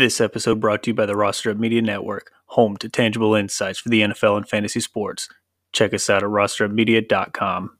[0.00, 3.78] This episode brought to you by the Roster Up Media Network, home to tangible insights
[3.78, 5.28] for the NFL and fantasy sports.
[5.74, 7.76] Check us out at rosterupmedia.com.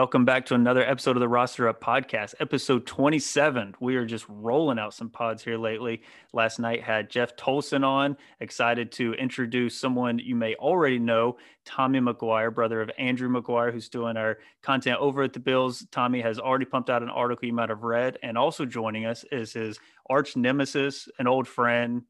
[0.00, 3.74] Welcome back to another episode of the Roster Up Podcast, episode 27.
[3.80, 6.00] We are just rolling out some pods here lately.
[6.32, 8.16] Last night had Jeff Tolson on.
[8.40, 11.36] Excited to introduce someone you may already know,
[11.66, 15.86] Tommy McGuire, brother of Andrew McGuire, who's doing our content over at the Bills.
[15.92, 18.16] Tommy has already pumped out an article you might have read.
[18.22, 22.04] And also joining us is his arch nemesis, an old friend,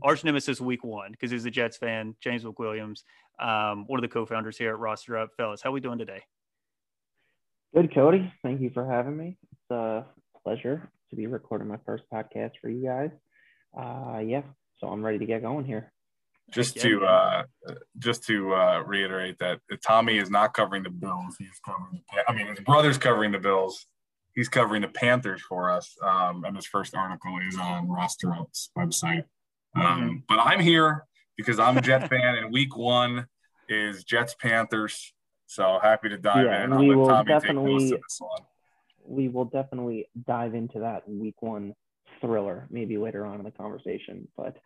[0.00, 3.02] arch nemesis week one, because he's a Jets fan, James McWilliams,
[3.38, 5.32] um, one of the co founders here at Roster Up.
[5.36, 6.22] Fellas, how are we doing today?
[7.74, 8.32] Good, Cody.
[8.44, 9.36] Thank you for having me.
[9.50, 10.06] It's a
[10.44, 13.10] pleasure to be recording my first podcast for you guys.
[13.76, 14.42] Uh, yeah,
[14.78, 15.92] so I'm ready to get going here.
[16.52, 17.42] Just to uh,
[17.98, 21.34] just to uh, reiterate that Tommy is not covering the Bills.
[21.36, 22.00] He's covering.
[22.14, 23.86] The, I mean, his brother's covering the Bills.
[24.36, 25.96] He's covering the Panthers for us.
[26.00, 29.24] Um, and his first article is on Roster Up's website.
[29.74, 30.16] Um, mm-hmm.
[30.28, 31.06] But I'm here
[31.36, 33.26] because I'm a Jet fan, and Week One
[33.68, 35.12] is Jets Panthers.
[35.46, 36.72] So happy to dive yeah, in.
[36.72, 37.94] And we will Tommy definitely,
[39.06, 41.74] We will definitely dive into that week one
[42.20, 44.28] thriller maybe later on in the conversation.
[44.36, 44.56] But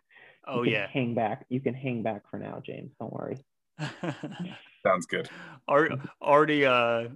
[0.47, 1.45] oh yeah, hang back.
[1.49, 2.91] You can hang back for now, James.
[2.99, 3.37] Don't worry.
[4.85, 5.29] Sounds good.
[5.67, 7.07] Already uh,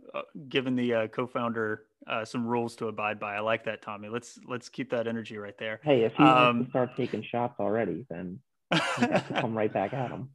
[0.49, 3.35] given the uh, co-founder uh, some rules to abide by.
[3.35, 4.09] I like that, Tommy.
[4.09, 5.79] Let's let's keep that energy right there.
[5.83, 8.39] Hey, if he um, wants to start taking shots already, then
[8.73, 10.29] you have to come right back at him.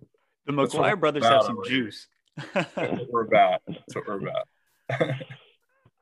[0.46, 2.06] The McGuire brothers have some juice.
[2.54, 3.62] That's what we're about.
[3.66, 4.48] That's what we're about.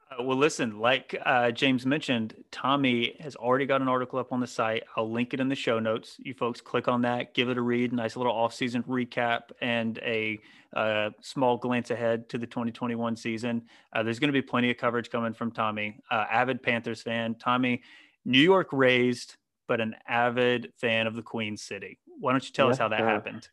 [0.08, 4.40] Uh, well, listen, like uh, James mentioned, Tommy has already got an article up on
[4.40, 4.84] the site.
[4.96, 6.16] I'll link it in the show notes.
[6.18, 10.38] You folks click on that, give it a read, nice little off-season recap, and a
[10.74, 13.62] uh, small glance ahead to the 2021 season.
[13.92, 17.34] Uh, there's going to be plenty of coverage coming from Tommy, uh, avid Panthers fan.
[17.34, 17.82] Tommy,
[18.24, 21.98] New York raised, but an avid fan of the Queen City.
[22.20, 23.06] Why don't you tell yes, us how that sir.
[23.06, 23.48] happened?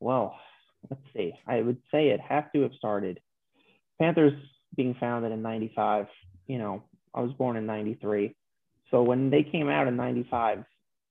[0.00, 0.38] Well,
[0.90, 3.20] let's see, I would say it has to have started.
[4.00, 4.34] Panthers
[4.76, 6.06] being founded in 95,
[6.46, 6.82] you know,
[7.14, 8.34] I was born in 93.
[8.90, 10.64] So when they came out in 95,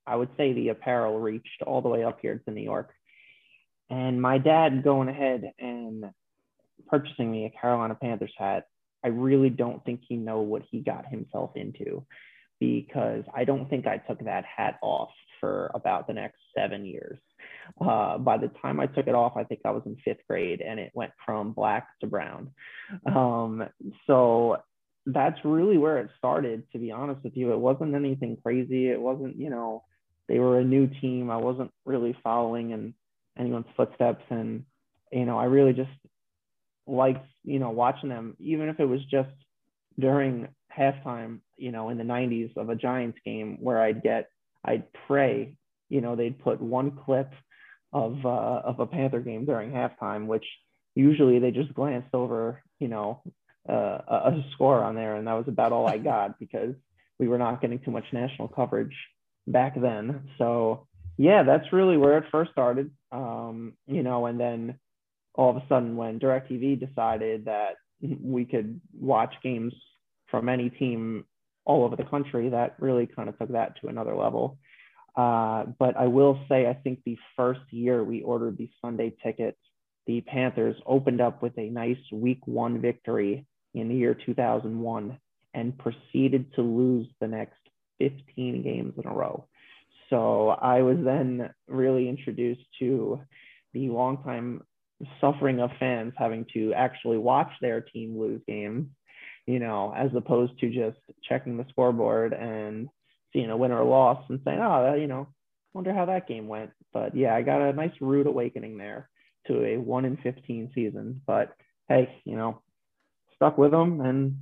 [0.06, 2.92] I would say the apparel reached all the way up here to New York.
[3.90, 6.06] And my dad going ahead and
[6.88, 8.66] purchasing me a Carolina Panthers hat,
[9.04, 12.06] I really don't think he know what he got himself into
[12.60, 15.10] because I don't think I took that hat off
[15.40, 17.18] for about the next seven years.
[17.80, 20.62] Uh, by the time I took it off, I think I was in fifth grade
[20.62, 22.52] and it went from black to brown.
[23.06, 23.64] Um,
[24.08, 24.58] so
[25.06, 27.54] that's really where it started, to be honest with you.
[27.54, 28.90] It wasn't anything crazy.
[28.90, 29.84] It wasn't, you know,
[30.28, 31.30] they were a new team.
[31.30, 32.94] I wasn't really following in
[33.38, 34.24] anyone's footsteps.
[34.30, 34.66] And,
[35.12, 35.90] you know, I really just
[36.88, 39.30] liked, you know, watching them, even if it was just
[40.00, 44.30] during halftime, you know, in the 90s of a Giants game where I'd get,
[44.64, 45.56] I'd pray,
[45.90, 47.32] you know, they'd put one clip
[47.94, 50.46] of uh, of a Panther game during halftime, which
[50.96, 53.22] usually they just glanced over, you know,
[53.68, 56.76] uh, a, score on there, and that was about all I got because
[57.20, 58.96] we were not getting too much national coverage
[59.48, 60.30] back then.
[60.38, 60.88] So
[61.18, 62.92] yeah, that's really where it first started.
[63.12, 64.80] Um, you know, and then
[65.36, 69.74] all of a sudden when DirecTV decided that we could watch games
[70.30, 71.26] from any team
[71.66, 74.58] all over the country, that really kind of took that to another level.
[75.16, 79.58] Uh, but I will say, I think the first year we ordered the Sunday tickets,
[80.08, 85.18] the Panthers opened up with a nice week one victory in the year 2001
[85.54, 87.60] and proceeded to lose the next
[88.00, 89.48] 15 games in a row.
[90.10, 93.22] So I was then really introduced to
[93.74, 94.64] the longtime
[95.20, 98.88] suffering of fans having to actually watch their team lose games,
[99.46, 102.90] you know, as opposed to just checking the scoreboard and
[103.34, 105.28] seeing a win or a loss and saying, oh, you know,
[105.74, 106.72] wonder how that game went.
[106.94, 109.10] But yeah, I got a nice rude awakening there
[109.48, 111.22] to a one in 15 season.
[111.26, 111.56] But
[111.88, 112.62] hey, you know,
[113.36, 114.38] stuck with them and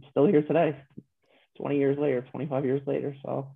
[0.00, 0.76] I'm still here today,
[1.58, 3.14] 20 years later, 25 years later.
[3.24, 3.48] So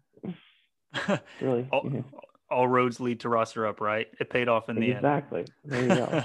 [1.41, 2.05] really, all,
[2.50, 4.09] all, roads lead to roster up, right?
[4.20, 5.41] It paid off in the exactly.
[5.41, 5.50] end.
[5.65, 5.88] Exactly.
[5.88, 6.25] There you go.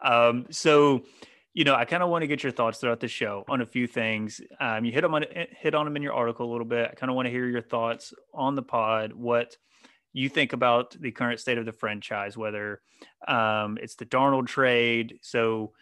[0.28, 1.02] um, so,
[1.54, 3.66] you know, I kind of want to get your thoughts throughout the show on a
[3.66, 4.40] few things.
[4.58, 6.88] Um, you hit them on eh, hit on them in your article a little bit.
[6.90, 9.12] I kind of want to hear your thoughts on the pod.
[9.12, 9.56] What
[10.12, 12.80] you think about the current state of the franchise, whether
[13.26, 15.18] um, it's the Darnold trade.
[15.22, 15.72] So,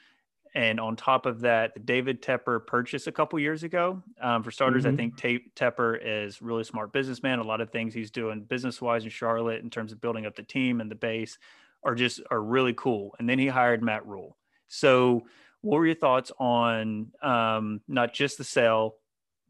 [0.54, 4.02] And on top of that, the David Tepper purchase a couple years ago.
[4.20, 4.94] Um, for starters, mm-hmm.
[4.94, 7.38] I think Te- Tepper is really smart businessman.
[7.38, 10.34] A lot of things he's doing business wise in Charlotte in terms of building up
[10.34, 11.38] the team and the base
[11.82, 13.14] are just are really cool.
[13.18, 14.36] And then he hired Matt Rhule.
[14.68, 15.26] So,
[15.62, 18.96] what were your thoughts on um, not just the sale,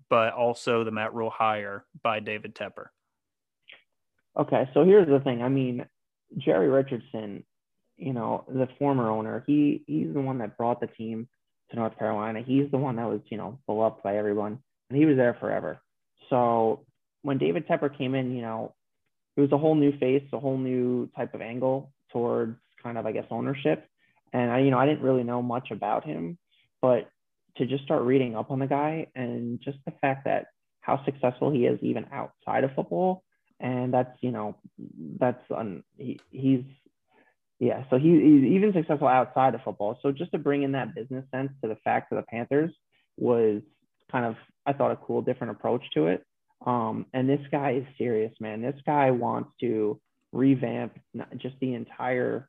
[0.08, 2.86] but also the Matt Rhule hire by David Tepper?
[4.36, 5.42] Okay, so here's the thing.
[5.42, 5.86] I mean,
[6.38, 7.44] Jerry Richardson
[8.00, 11.28] you know, the former owner, he he's the one that brought the team
[11.70, 12.42] to North Carolina.
[12.44, 14.58] He's the one that was, you know, beloved by everyone,
[14.88, 15.80] and he was there forever.
[16.30, 16.86] So
[17.22, 18.74] when David Tepper came in, you know,
[19.36, 23.04] it was a whole new face, a whole new type of angle towards kind of,
[23.04, 23.86] I guess, ownership.
[24.32, 26.38] And I, you know, I didn't really know much about him,
[26.80, 27.08] but
[27.56, 30.46] to just start reading up on the guy and just the fact that
[30.80, 33.22] how successful he is even outside of football,
[33.58, 34.56] and that's, you know,
[35.18, 36.64] that's un, he, he's
[37.58, 39.98] yeah, so he, he's even successful outside of football.
[40.02, 42.70] So just to bring in that business sense to the fact of the Panthers
[43.18, 43.60] was
[44.10, 46.24] kind of, I thought, a cool, different approach to it.
[46.64, 48.62] Um, and this guy is serious, man.
[48.62, 50.00] This guy wants to
[50.32, 50.98] revamp
[51.36, 52.48] just the entire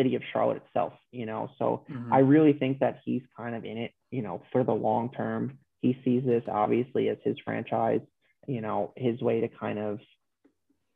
[0.00, 1.50] city of Charlotte itself, you know.
[1.58, 2.12] So mm-hmm.
[2.12, 5.58] I really think that he's kind of in it, you know, for the long term.
[5.82, 8.00] He sees this obviously as his franchise,
[8.46, 9.98] you know, his way to kind of,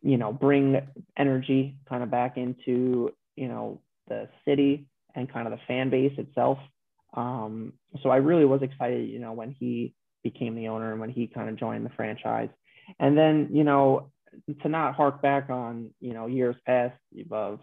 [0.03, 0.81] you know, bring
[1.17, 6.13] energy kind of back into you know the city and kind of the fan base
[6.19, 6.59] itself.
[7.15, 11.11] Um, so I really was excited, you know, when he became the owner and when
[11.11, 12.49] he kind of joined the franchise.
[12.99, 14.11] And then, you know,
[14.63, 16.99] to not hark back on, you know, years past
[17.31, 17.61] of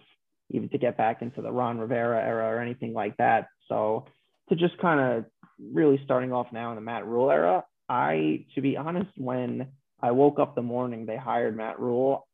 [0.51, 3.48] even to get back into the Ron Rivera era or anything like that.
[3.68, 4.06] So
[4.50, 5.25] to just kind of
[5.74, 9.68] really starting off now in the Matt Rhule era, I, to be honest, when
[10.01, 12.27] I woke up the morning they hired Matt Rhule,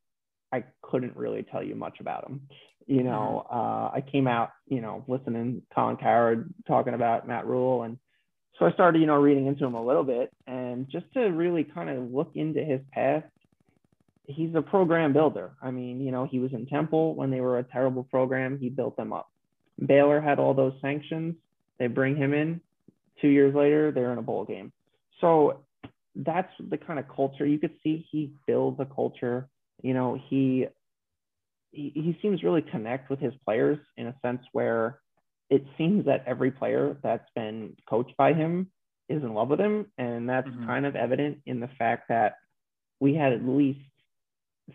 [0.52, 2.48] I couldn't really tell you much about him
[2.88, 3.58] you know, mm-hmm.
[3.58, 7.84] uh, I came out, you know, listening to Colin Cowherd talking about Matt Rhule.
[7.84, 7.98] And
[8.58, 11.66] so I started, you know, reading into him a little bit and just to really
[11.66, 13.28] kind of look into his past.
[14.28, 15.52] He's a program builder.
[15.62, 18.60] I mean, you know, he was in Temple when they were a terrible program.
[18.60, 19.30] He built them up.
[19.84, 21.36] Baylor had all those sanctions.
[21.80, 22.62] They bring him in.
[23.22, 24.72] Two years later, they're in a bowl game.
[25.22, 25.64] So
[26.16, 28.06] that's the kind of culture you could see.
[28.12, 29.48] He builds a culture.
[29.82, 30.68] You know, he
[31.72, 35.00] he, he seems really connect with his players in a sense where
[35.50, 38.68] it seems that every player that's been coached by him
[39.10, 39.86] is in love with him.
[39.98, 40.66] And that's mm-hmm.
[40.66, 42.36] kind of evident in the fact that
[43.00, 43.80] we had at least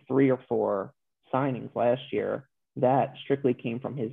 [0.08, 0.92] three or four
[1.32, 4.10] signings last year that strictly came from his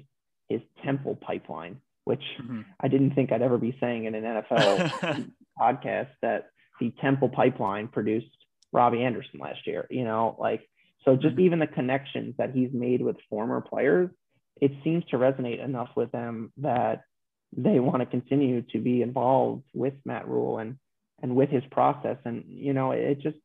[0.48, 2.62] his temple pipeline, which mm-hmm.
[2.80, 6.50] I didn't think I'd ever be saying in an NFL podcast that
[6.80, 8.28] the temple pipeline produced
[8.72, 9.86] Robbie Anderson last year.
[9.90, 10.68] You know, like
[11.06, 11.42] so just mm-hmm.
[11.42, 14.10] even the connections that he's made with former players,
[14.60, 17.04] it seems to resonate enough with them that
[17.56, 20.78] they want to continue to be involved with Matt Rhule and
[21.22, 22.18] and with his process.
[22.26, 23.38] And you know, it just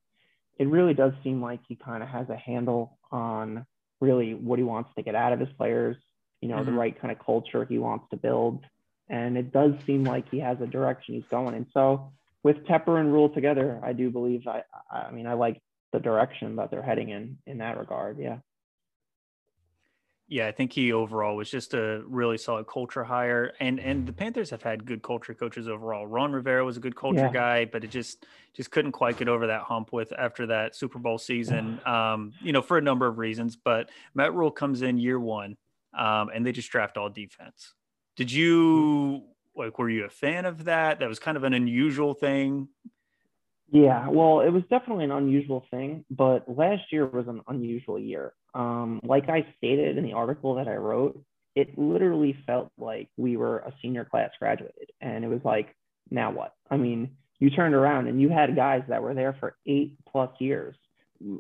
[0.58, 3.66] it really does seem like he kind of has a handle on
[4.00, 5.96] really what he wants to get out of his players,
[6.40, 6.66] you know, mm-hmm.
[6.66, 8.64] the right kind of culture he wants to build.
[9.08, 11.54] And it does seem like he has a direction he's going.
[11.54, 12.12] And so
[12.42, 15.60] with Tepper and Rhule together, I do believe I I mean I like
[15.92, 18.18] the direction that they're heading in in that regard.
[18.18, 18.38] Yeah.
[20.26, 24.12] Yeah, I think he overall was just a really solid culture hire, and and the
[24.12, 26.06] Panthers have had good culture coaches overall.
[26.06, 27.32] Ron Rivera was a good culture yeah.
[27.32, 28.24] guy, but it just
[28.54, 31.80] just couldn't quite get over that hump with after that Super Bowl season.
[31.86, 33.56] Um, you know, for a number of reasons.
[33.56, 35.56] But Matt Rhule comes in year one,
[35.96, 37.74] um, and they just draft all defense.
[38.16, 39.78] Did you like?
[39.78, 41.00] Were you a fan of that?
[41.00, 42.68] That was kind of an unusual thing
[43.74, 48.32] yeah, well, it was definitely an unusual thing, but last year was an unusual year.
[48.54, 51.20] Um, like I stated in the article that I wrote,
[51.56, 55.74] it literally felt like we were a senior class graduated, and it was like,
[56.10, 56.54] now what?
[56.70, 60.30] I mean, you turned around and you had guys that were there for eight plus
[60.38, 60.76] years: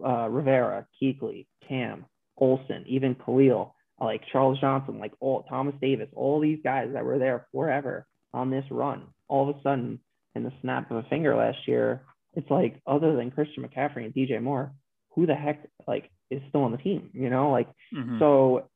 [0.04, 2.06] uh, Rivera, Kuechly, Cam,
[2.36, 7.18] Olsen, even Kalil, like Charles Johnson, like all Thomas Davis, all these guys that were
[7.18, 9.04] there forever on this run.
[9.28, 10.00] All of a sudden,
[10.34, 12.02] in the snap of a finger last year,
[12.34, 14.72] it's like other than Christian McCaffrey and DJ Moore,
[15.10, 17.10] who the heck like is still on the team?
[17.12, 18.18] You know, like mm-hmm.
[18.18, 18.68] so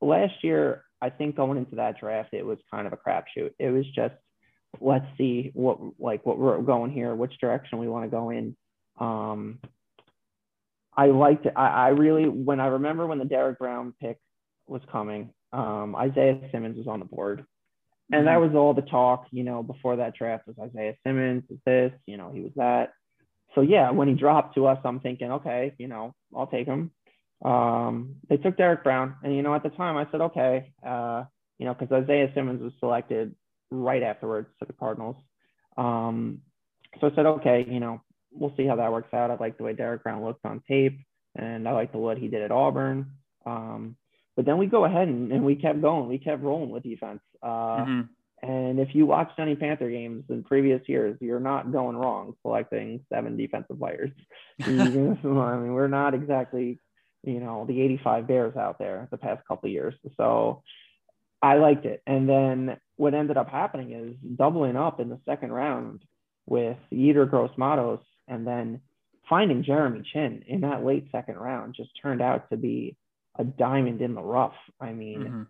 [0.00, 3.52] last year I think going into that draft it was kind of a crapshoot.
[3.58, 4.14] It was just
[4.80, 8.56] let's see what like what we're going here, which direction we want to go in.
[8.98, 9.58] Um,
[10.96, 11.54] I liked it.
[11.56, 14.18] I, I really when I remember when the Derrick Brown pick
[14.66, 17.44] was coming, um, Isaiah Simmons was on the board.
[18.10, 18.52] And that mm-hmm.
[18.52, 22.18] was all the talk, you know, before that draft was Isaiah Simmons, is this, you
[22.18, 22.92] know, he was that
[23.54, 26.90] so yeah, when he dropped to us, I'm thinking, okay, you know, I'll take him.
[27.44, 31.24] Um, they took Derrick Brown, and you know, at the time, I said, okay, uh,
[31.58, 33.34] you know, because Isaiah Simmons was selected
[33.70, 35.16] right afterwards to the Cardinals.
[35.76, 36.42] Um,
[37.00, 38.00] so I said, okay, you know,
[38.32, 39.30] we'll see how that works out.
[39.30, 40.98] I like the way Derrick Brown looked on tape,
[41.36, 43.12] and I like the what he did at Auburn.
[43.44, 43.96] Um,
[44.36, 46.08] but then we go ahead and, and, we kept going.
[46.08, 47.20] We kept rolling with defense.
[47.42, 48.00] Uh, mm-hmm.
[48.42, 53.04] And if you watched any Panther games in previous years, you're not going wrong selecting
[53.12, 54.10] seven defensive players.
[54.62, 56.80] I mean, we're not exactly,
[57.22, 59.94] you know, the 85 Bears out there the past couple years.
[60.16, 60.64] So
[61.40, 62.02] I liked it.
[62.04, 66.02] And then what ended up happening is doubling up in the second round
[66.46, 68.80] with Yetur Gross-Matos and then
[69.28, 72.96] finding Jeremy Chinn in that late second round just turned out to be
[73.38, 74.54] a diamond in the rough.
[74.80, 75.42] I mean, mm-hmm.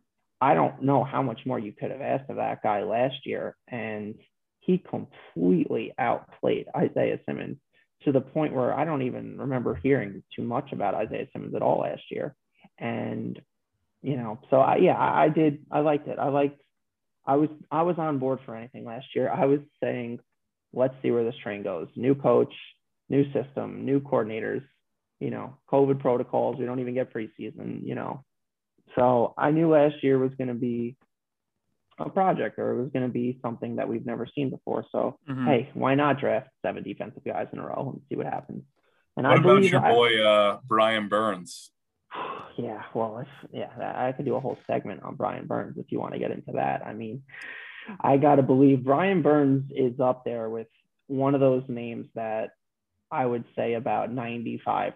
[0.43, 3.57] I don't know how much more you could have asked of that guy last year.
[3.69, 4.17] And
[4.59, 7.59] he completely outplayed Isaiah Simmons
[8.05, 11.63] to the point where I don't even remember hearing too much about Isaiah Simmons at
[11.63, 12.35] all last year.
[12.77, 13.41] And,
[14.03, 16.19] you know, so I, yeah, I, I did, I liked it.
[16.19, 16.61] I liked,
[17.25, 19.31] I was, I was on board for anything last year.
[19.31, 20.19] I was saying,
[20.73, 21.87] let's see where this train goes.
[21.95, 22.53] New coach,
[23.09, 24.65] new system, new coordinators,
[25.21, 26.57] you know, COVID protocols.
[26.59, 28.25] We don't even get preseason, you know.
[28.97, 30.97] So I knew last year was going to be
[31.99, 34.85] a project or it was going to be something that we've never seen before.
[34.93, 35.47] So, mm-hmm.
[35.47, 38.63] hey, why not draft seven defensive guys in a row and see what happens?
[39.17, 41.71] And what I about your I, boy, uh, Brian Burns?
[42.59, 45.99] Yeah, well, if, yeah, I could do a whole segment on Brian Burns if you
[45.99, 46.87] want to get into that.
[46.87, 47.23] I mean,
[47.99, 50.67] I got to believe Brian Burns is up there with
[51.07, 52.51] one of those names that
[53.11, 54.93] I would say about 95%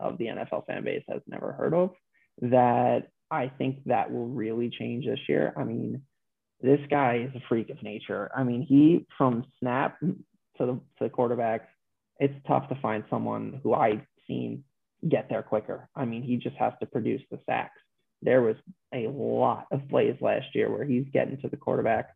[0.00, 1.90] of the NFL fan base has never heard of.
[2.42, 5.52] That I think that will really change this year.
[5.56, 6.02] I mean,
[6.60, 8.30] this guy is a freak of nature.
[8.34, 10.16] I mean, he from snap to
[10.58, 11.68] the, to the quarterback,
[12.18, 14.64] it's tough to find someone who I've seen
[15.08, 15.88] get there quicker.
[15.94, 17.78] I mean, he just has to produce the sacks.
[18.22, 18.56] There was
[18.94, 22.14] a lot of plays last year where he's getting to the quarterback,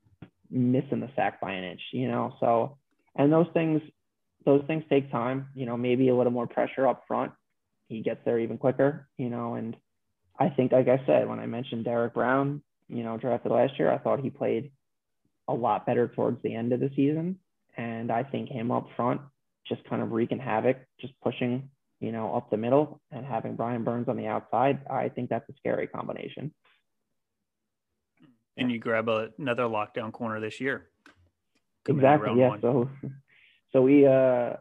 [0.50, 2.35] missing the sack by an inch, you know.
[2.40, 2.79] So,
[3.17, 3.83] and those things
[4.47, 7.33] those things take time, you know, maybe a little more pressure up front.
[7.88, 9.76] He gets there even quicker, you know, and
[10.40, 13.92] I think, like I said, when I mentioned Derrick Brown, you know, drafted last year,
[13.92, 14.73] I thought he played
[15.47, 17.38] a lot better towards the end of the season.
[17.76, 19.20] And I think him up front,
[19.68, 21.68] just kind of wreaking havoc, just pushing,
[22.00, 25.49] you know, up the middle and having Brian Burns on the outside, I think that's
[25.49, 26.52] a scary combination.
[28.56, 30.88] And you grab a, another lockdown corner this year.
[31.87, 32.38] Exactly.
[32.38, 32.49] Yeah.
[32.49, 32.61] One.
[32.61, 32.90] So
[33.73, 34.54] so we uh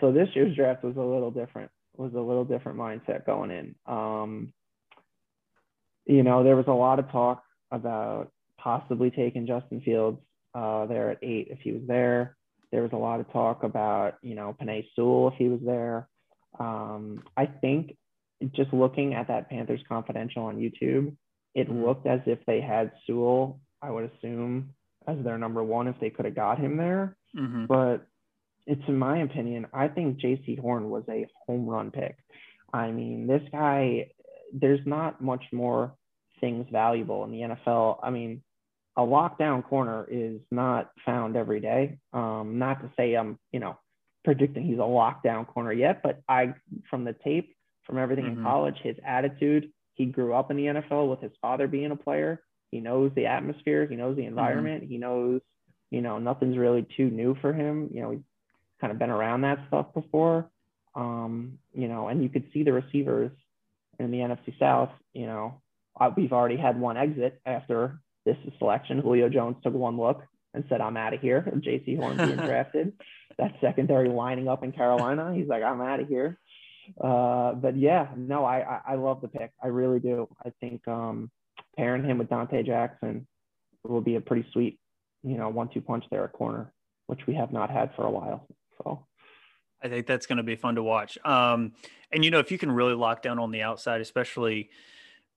[0.00, 3.74] so this year's draft was a little different was a little different mindset going in
[3.86, 4.52] um
[6.08, 10.18] you know there was a lot of talk about possibly taking justin fields
[10.54, 12.36] uh there at eight if he was there
[12.72, 16.08] there was a lot of talk about you know Penei Sewell if he was there
[16.58, 17.96] um i think
[18.54, 21.14] just looking at that panthers confidential on youtube
[21.54, 21.84] it mm-hmm.
[21.84, 24.70] looked as if they had sewell i would assume
[25.06, 27.66] as their number one if they could have got him there mm-hmm.
[27.66, 28.06] but
[28.68, 32.18] it's in my opinion, I think Jaycee Horn was a home run pick.
[32.72, 34.10] I mean, this guy,
[34.52, 35.94] there's not much more
[36.40, 37.98] things valuable in the NFL.
[38.02, 38.42] I mean,
[38.96, 41.98] a lockdown corner is not found every day.
[42.12, 43.78] Um, not to say I'm, you know,
[44.24, 46.54] predicting he's a lockdown corner yet, but I,
[46.90, 47.54] from the tape,
[47.84, 48.38] from everything mm-hmm.
[48.38, 51.96] in college, his attitude, he grew up in the NFL with his father being a
[51.96, 52.42] player.
[52.70, 54.30] He knows the atmosphere, he knows the mm-hmm.
[54.30, 54.92] environment, mm-hmm.
[54.92, 55.40] he knows,
[55.90, 57.90] you know, nothing's really too new for him.
[57.92, 58.20] You know, he's
[58.80, 60.50] kind of been around that stuff before.
[60.94, 63.30] Um, you know, and you could see the receivers
[63.98, 64.90] in the NFC South.
[65.14, 65.60] You know,
[66.00, 68.98] uh, we've already had one exit after this selection.
[68.98, 70.22] Julio Jones took one look
[70.54, 72.92] and said, "I'm out of here." Jaycee Horn being drafted.
[73.38, 75.34] That secondary lining up in Carolina.
[75.34, 76.38] He's like, "I'm out of here."
[77.02, 79.52] Uh, but yeah, no, I, I, I love the pick.
[79.62, 80.28] I really do.
[80.44, 81.30] I think um,
[81.76, 83.26] pairing him with Donte Jackson
[83.84, 84.78] will be a pretty sweet,
[85.22, 86.72] you know, one-two punch there at corner,
[87.06, 88.46] which we have not had for a while.
[88.78, 89.06] So
[89.82, 91.18] I think that's going to be fun to watch.
[91.24, 91.72] Um,
[92.10, 94.70] and you know, if you can really lock down on the outside, especially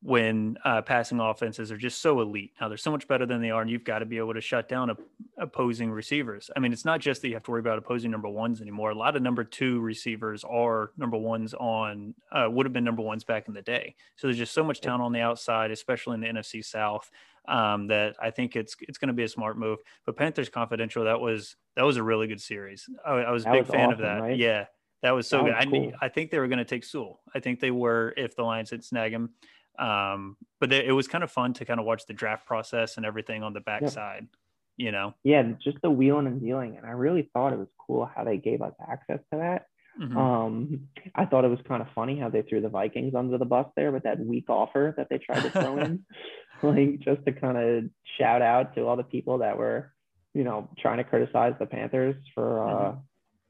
[0.03, 2.53] when uh, passing offenses are just so elite.
[2.60, 4.41] Now they're so much better than they are, and you've got to be able to
[4.41, 4.96] shut down
[5.38, 6.50] opposing receivers.
[6.55, 8.89] I mean, it's not just that you have to worry about opposing number ones anymore.
[8.89, 13.03] A lot of number two receivers are number ones on uh, would have been number
[13.03, 13.96] ones back in the day.
[14.15, 17.10] So there's just so much talent on the outside, especially in the NFC South
[17.48, 19.79] um, that I think it's it's going to be a smart move.
[20.05, 22.89] But Panthers Confidential, that was that was a really good series.
[23.05, 24.22] I, I was a big was fan awesome, of that.
[24.22, 24.38] Right?
[24.38, 24.65] Yeah,
[25.03, 25.72] that was so that good.
[25.72, 25.91] Cool.
[26.01, 27.22] I I think they were going to take Sewell.
[27.36, 29.31] I think they were if the Lions had snag him.
[29.80, 32.98] Um, but they, it was kind of fun to kind of watch the draft process
[32.98, 34.28] and everything on the backside.
[34.32, 34.38] Yeah.
[34.78, 38.10] You know, yeah, just the wheeling and dealing, and I really thought it was cool
[38.16, 39.66] how they gave us access to that.
[40.01, 40.18] Mm-hmm.
[40.18, 43.46] Um, I thought it was kind of funny how they threw the Vikings under the
[43.46, 46.06] bus there with that weak offer that they tried to throw in.
[46.63, 47.84] like just to kind of
[48.18, 49.92] shout out to all the people that were
[50.34, 52.98] you know, trying to criticize the Panthers for uh mm-hmm.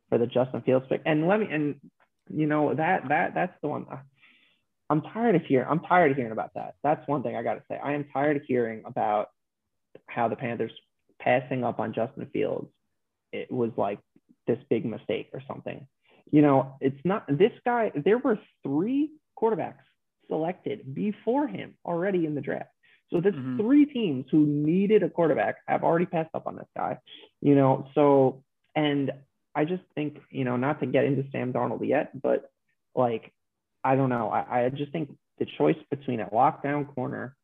[0.09, 1.01] for the Justin Fields pick.
[1.05, 1.75] And let me and
[2.29, 3.85] you know that that that's the one.
[4.91, 5.67] I'm tired of hearing.
[5.69, 6.75] I'm tired of hearing about that.
[6.83, 7.79] That's one thing I got to say.
[7.81, 9.29] I am tired of hearing about
[10.07, 10.73] how the Panthers
[11.21, 12.67] passing up on Justin Fields.
[13.31, 13.99] It was like
[14.47, 15.87] this big mistake or something.
[16.29, 17.93] You know, it's not this guy.
[17.95, 19.75] There were three quarterbacks
[20.27, 22.69] selected before him already in the draft.
[23.13, 23.61] So the mm-hmm.
[23.61, 26.97] three teams who needed a quarterback have already passed up on this guy.
[27.39, 28.43] You know, so
[28.75, 29.11] and
[29.55, 32.51] I just think, you know, not to get into Sam Darnold yet, but
[32.93, 33.31] like
[33.83, 34.29] I don't know.
[34.29, 37.35] I, I just think the choice between a lockdown corner,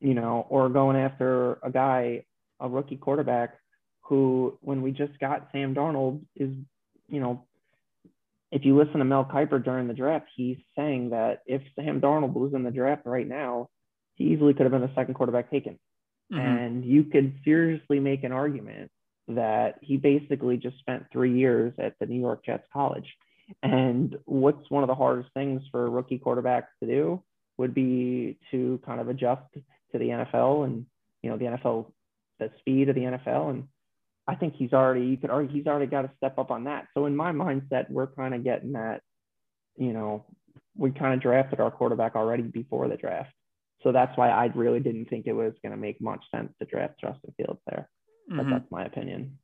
[0.00, 2.24] you know, or going after a guy,
[2.60, 3.58] a rookie quarterback
[4.02, 6.50] who, when we just got Sam Darnold, is,
[7.08, 7.44] you know,
[8.52, 12.32] if you listen to Mel Kiper during the draft, he's saying that if Sam Darnold
[12.32, 13.68] was in the draft right now,
[14.14, 15.78] he easily could have been the second quarterback taken.
[16.32, 16.40] Mm-hmm.
[16.40, 18.90] And you could seriously make an argument
[19.28, 23.12] that he basically just spent three years at the New York Jets college.
[23.62, 27.22] And what's one of the hardest things for rookie quarterbacks to do
[27.58, 30.86] would be to kind of adjust to the NFL and
[31.22, 31.92] you know the NFL,
[32.38, 33.50] the speed of the NFL.
[33.50, 33.68] And
[34.26, 36.88] I think he's already you could argue he's already got to step up on that.
[36.94, 39.00] So in my mindset, we're kind of getting that,
[39.76, 40.26] you know,
[40.76, 43.30] we kind of drafted our quarterback already before the draft.
[43.82, 46.66] So that's why I really didn't think it was going to make much sense to
[46.66, 47.88] draft Justin Fields there.
[48.28, 48.50] But mm-hmm.
[48.50, 49.38] that's my opinion.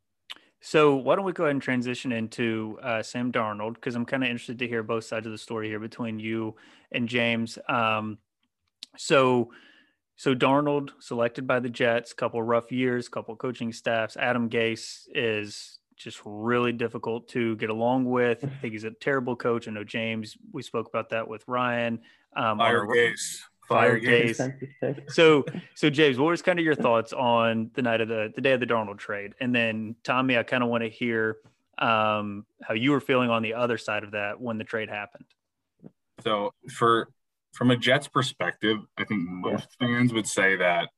[0.64, 4.22] So why don't we go ahead and transition into uh, Sam Darnold because I'm kind
[4.22, 6.54] of interested to hear both sides of the story here between you
[6.92, 7.58] and James.
[7.68, 8.18] Um,
[8.96, 9.50] so,
[10.14, 14.16] so Darnold selected by the Jets, couple rough years, couple coaching staffs.
[14.16, 18.44] Adam Gase is just really difficult to get along with.
[18.44, 19.66] I think he's a terrible coach.
[19.66, 20.36] I know James.
[20.52, 22.00] We spoke about that with Ryan.
[22.36, 25.10] Um, Fire Gase fire Gase.
[25.10, 28.40] so, so James, what was kind of your thoughts on the night of the the
[28.40, 29.34] day of the Darnold trade?
[29.40, 31.38] And then Tommy, I kind of want to hear
[31.78, 35.26] um, how you were feeling on the other side of that when the trade happened.
[36.22, 37.08] So, for
[37.52, 39.86] from a Jets perspective, I think most yeah.
[39.86, 40.88] fans would say that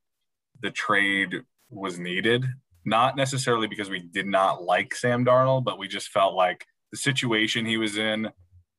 [0.60, 2.44] the trade was needed,
[2.84, 6.98] not necessarily because we did not like Sam Darnold, but we just felt like the
[6.98, 8.30] situation he was in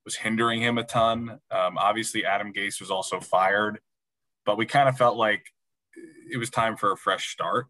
[0.06, 1.39] was hindering him a ton.
[1.52, 3.80] Um, obviously, Adam Gase was also fired,
[4.46, 5.52] but we kind of felt like
[6.32, 7.68] it was time for a fresh start.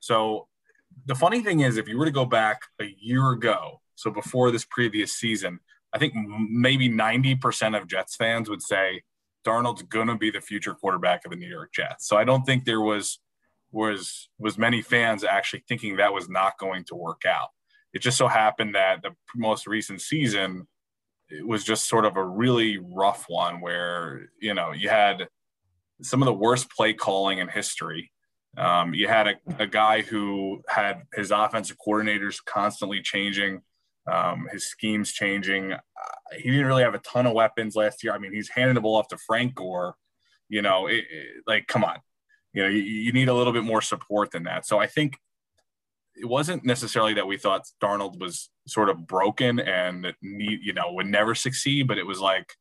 [0.00, 0.48] So
[1.04, 4.50] the funny thing is, if you were to go back a year ago, so before
[4.50, 5.60] this previous season,
[5.92, 9.02] I think maybe 90% of Jets fans would say
[9.46, 12.08] Darnold's going to be the future quarterback of the New York Jets.
[12.08, 13.18] So I don't think there was
[13.72, 17.48] was was many fans actually thinking that was not going to work out.
[17.92, 20.66] It just so happened that the most recent season
[21.28, 25.28] it was just sort of a really rough one where you know you had
[26.02, 28.12] some of the worst play calling in history.
[28.56, 33.60] Um, you had a, a, guy who had his offensive coordinators constantly changing,
[34.10, 35.72] um, his schemes changing.
[35.72, 35.78] Uh,
[36.38, 38.14] he didn't really have a ton of weapons last year.
[38.14, 39.94] I mean, he's handing the ball off to Frank Gore.
[40.48, 41.98] You know, it, it, like, come on.
[42.54, 44.64] You know, you, you need a little bit more support than that.
[44.64, 45.18] So I think
[46.16, 50.92] it wasn't necessarily that we thought Darnold was sort of broken and need, you know,
[50.92, 52.52] would never succeed, but it was like,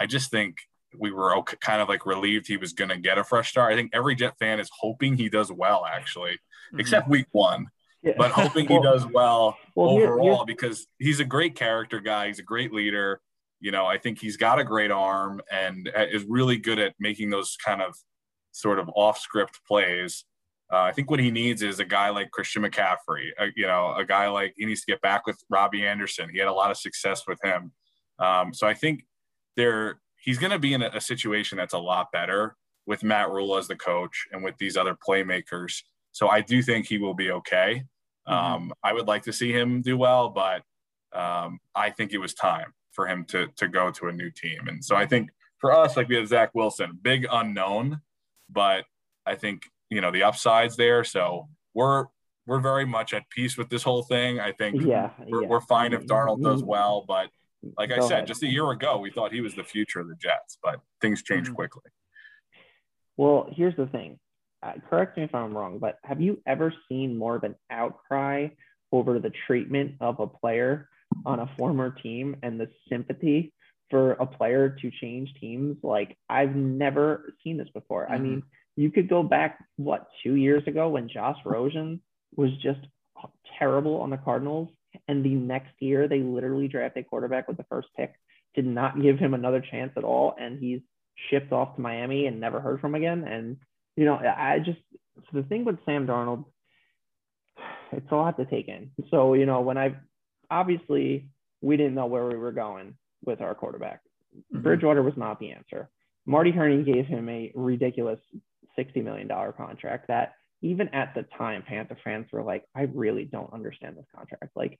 [0.00, 0.56] I just think
[0.98, 3.72] we were okay, kind of like relieved he was going to get a fresh start.
[3.72, 6.80] I think every Jet fan is hoping he does well, actually, mm-hmm.
[6.80, 7.68] except week one,
[8.02, 8.14] yeah.
[8.16, 10.44] but hoping well, he does well, well overall here, here.
[10.46, 12.28] because he's a great character guy.
[12.28, 13.20] He's a great leader.
[13.60, 17.30] You know, I think he's got a great arm and is really good at making
[17.30, 17.96] those kind of
[18.52, 20.24] sort of off script plays.
[20.72, 23.28] Uh, I think what he needs is a guy like Christian McCaffrey.
[23.38, 26.30] Uh, you know, a guy like he needs to get back with Robbie Anderson.
[26.30, 27.72] He had a lot of success with him.
[28.18, 29.04] Um, so I think
[29.56, 33.30] there he's going to be in a, a, situation that's a lot better with Matt
[33.30, 35.82] Rhule as the coach and with these other playmakers.
[36.12, 37.82] So I do think he will be okay.
[38.28, 38.32] Mm-hmm.
[38.32, 40.62] Um, I would like to see him do well, but
[41.12, 44.68] um, I think it was time for him to to go to a new team.
[44.68, 48.00] And so I think for us, like we have Zach Wilson, big unknown,
[48.50, 48.84] but
[49.26, 49.62] I think
[49.94, 51.04] you know the upsides there.
[51.04, 52.06] So we're
[52.46, 54.40] we're very much at peace with this whole thing.
[54.40, 55.48] I think yeah, we're, yeah.
[55.48, 57.28] we're fine if Darnold does well, but
[57.78, 58.26] like Go I said, ahead.
[58.26, 61.22] just a year ago, we thought he was the future of the Jets, but things
[61.22, 61.54] change mm-hmm.
[61.54, 61.90] quickly.
[63.16, 64.18] Well, here's the thing.
[64.62, 68.48] Uh, correct me if I'm wrong, but have you ever seen more of an outcry
[68.92, 70.88] over the treatment of a player
[71.24, 73.52] on a former team and the sympathy
[73.90, 75.76] for a player to change teams?
[75.82, 78.04] Like I've never seen this before.
[78.04, 78.14] Mm-hmm.
[78.14, 78.42] I mean,
[78.76, 82.00] you could go back what two years ago when Josh Rosen
[82.36, 82.80] was just
[83.58, 84.68] terrible on the Cardinals,
[85.08, 88.14] and the next year they literally drafted a quarterback with the first pick,
[88.54, 90.80] did not give him another chance at all, and he's
[91.30, 93.24] shipped off to Miami and never heard from again.
[93.24, 93.56] And
[93.96, 94.80] you know, I just
[95.16, 96.44] so the thing with Sam Darnold,
[97.92, 98.90] it's a lot to take in.
[99.10, 99.94] So, you know, when I
[100.50, 101.28] obviously
[101.60, 104.00] we didn't know where we were going with our quarterback.
[104.36, 104.62] Mm-hmm.
[104.62, 105.88] Bridgewater was not the answer.
[106.26, 108.18] Marty Hurney gave him a ridiculous
[108.78, 110.34] $60 million contract that
[110.64, 114.56] even at the time, Panther fans were like, I really don't understand this contract.
[114.56, 114.78] Like,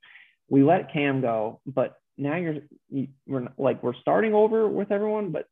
[0.49, 2.55] we let Cam go, but now you're,
[2.89, 5.47] you, we're like, we're starting over with everyone, but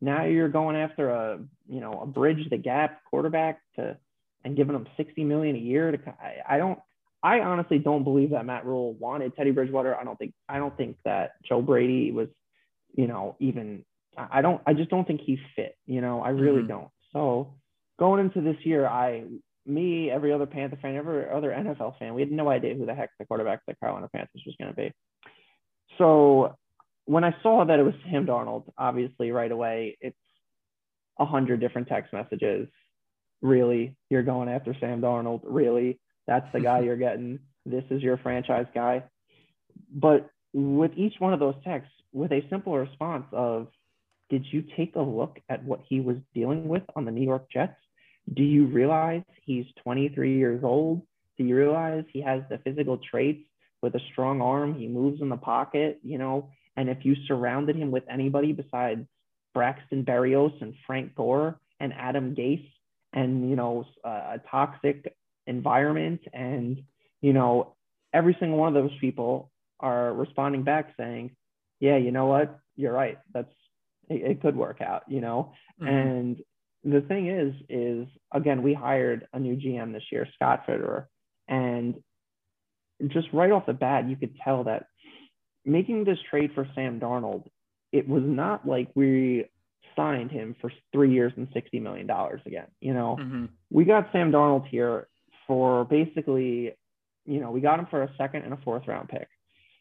[0.00, 3.96] now you're going after a, you know, a bridge the gap quarterback to,
[4.42, 6.78] and giving them 60 million a year to, I, I don't,
[7.22, 9.94] I honestly don't believe that Matt Rhule wanted Teddy Bridgewater.
[9.94, 12.28] I don't think, I don't think that Joe Brady was,
[12.94, 13.84] you know, even,
[14.16, 16.68] I don't, I just don't think he fit, you know, I really mm-hmm.
[16.68, 16.88] don't.
[17.12, 17.54] So
[17.98, 19.24] going into this year, I,
[19.66, 22.94] me, every other Panther fan, every other NFL fan, we had no idea who the
[22.94, 24.92] heck the quarterback of the Carolina Panthers was going to be.
[25.98, 26.56] So
[27.06, 30.16] when I saw that it was Sam Darnold, obviously right away, it's
[31.18, 32.68] a hundred different text messages.
[33.42, 35.40] Really, you're going after Sam Darnold.
[35.44, 37.38] Really, that's the guy you're getting.
[37.66, 39.04] This is your franchise guy.
[39.92, 43.68] But with each one of those texts, with a simple response of,
[44.30, 47.46] did you take a look at what he was dealing with on the New York
[47.52, 47.76] Jets?
[48.32, 51.02] Do you realize he's 23 years old?
[51.36, 53.46] Do you realize he has the physical traits
[53.82, 54.74] with a strong arm?
[54.74, 56.50] He moves in the pocket, you know.
[56.76, 59.06] And if you surrounded him with anybody besides
[59.52, 62.68] Braxton Berrios and Frank Gore and Adam Gase
[63.12, 65.14] and, you know, a toxic
[65.46, 66.82] environment and,
[67.20, 67.74] you know,
[68.12, 71.36] every single one of those people are responding back saying,
[71.80, 72.58] yeah, you know what?
[72.76, 73.18] You're right.
[73.32, 73.52] That's,
[74.08, 75.52] it, it could work out, you know?
[75.80, 75.88] Mm-hmm.
[75.88, 76.42] And
[76.84, 81.06] the thing is, is again, we hired a new GM this year, Scott Fitterer,
[81.48, 81.94] and
[83.08, 84.86] just right off the bat, you could tell that
[85.64, 87.44] making this trade for Sam Darnold,
[87.92, 89.46] it was not like we
[89.96, 92.08] signed him for three years and $60 million
[92.46, 92.66] again.
[92.80, 93.46] You know, mm-hmm.
[93.70, 95.08] we got Sam Darnold here
[95.46, 96.74] for basically,
[97.24, 99.28] you know, we got him for a second and a fourth round pick.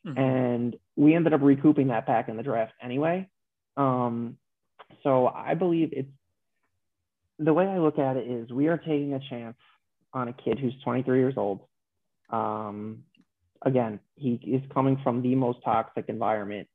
[0.05, 0.19] Mm-hmm.
[0.19, 3.27] And we ended up recouping that back in the draft anyway.
[3.77, 4.37] Um,
[5.01, 6.11] so I believe it's
[7.39, 9.57] the way I look at it is we are taking a chance
[10.13, 11.61] on a kid who's 23 years old.
[12.29, 13.03] Um,
[13.63, 16.67] again, he is coming from the most toxic environment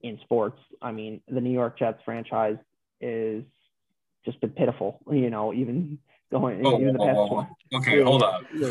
[0.00, 0.58] in sports.
[0.80, 2.56] I mean, the New York Jets franchise
[3.00, 3.44] is
[4.24, 5.98] just pitiful, you know, even
[6.30, 8.46] going oh, even the past oh, Okay, hold on.
[8.52, 8.62] you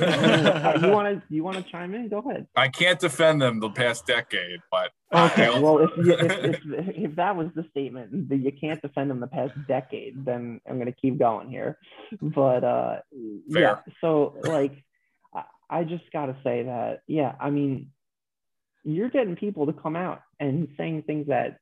[0.92, 2.10] want to you want to chime in?
[2.10, 2.48] Go ahead.
[2.56, 5.60] I can't defend them the past decade, but okay.
[5.60, 9.20] well, if, you, if, if, if that was the statement that you can't defend them
[9.20, 11.78] the past decade, then I'm gonna keep going here.
[12.22, 13.00] But uh,
[13.52, 13.62] Fair.
[13.62, 14.74] yeah, so like
[15.34, 17.92] I, I just gotta say that yeah, I mean,
[18.84, 21.60] you're getting people to come out and saying things that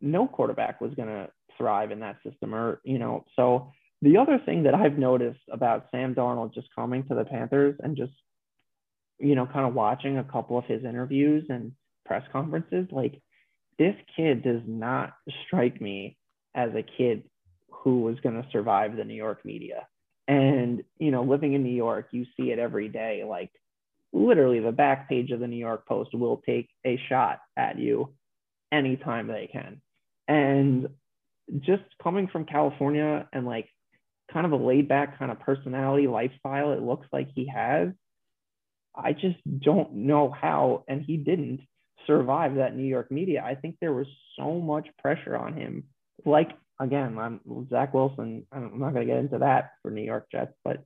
[0.00, 4.64] no quarterback was gonna thrive in that system, or you know, so the other thing
[4.64, 8.12] that I've noticed about Sam Darnold just coming to the Panthers and just,
[9.18, 11.72] you know, kind of watching a couple of his interviews and
[12.04, 13.22] press conferences, like
[13.78, 15.14] this kid does not
[15.46, 16.16] strike me
[16.54, 17.22] as a kid
[17.70, 19.86] who was going to survive the New York media.
[20.26, 23.24] And, you know, living in New York, you see it every day.
[23.26, 23.50] Like
[24.12, 28.12] literally the back page of the New York Post will take a shot at you
[28.72, 29.80] anytime they can.
[30.26, 30.88] And
[31.60, 33.68] just coming from California and like
[34.32, 37.88] kind of a laid back kind of personality lifestyle it looks like he has.
[38.94, 41.60] I just don't know how and he didn't
[42.06, 43.42] survive that new york media.
[43.44, 45.84] I think there was so much pressure on him.
[46.24, 46.50] Like
[46.82, 47.40] again i'm
[47.70, 50.82] zach wilson i'm not going to get into that for new york jets but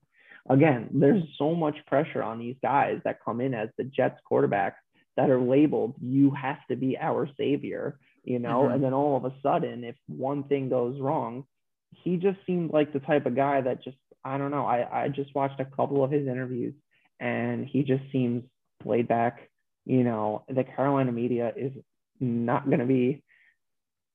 [0.49, 4.75] again there's so much pressure on these guys that come in as the jets quarterbacks
[5.17, 8.63] that are labeled you have to be our savior you know?
[8.63, 8.75] Mm-hmm.
[8.75, 11.45] and then all of a sudden if one thing goes wrong
[11.93, 14.65] he just seemed like the type of guy that just I don't know.
[14.67, 16.75] I I just watched a couple of his interviews
[17.21, 18.45] and he just seems
[18.85, 19.49] laid back.
[19.85, 21.73] You know, the Carolina media is
[22.21, 23.23] not going to be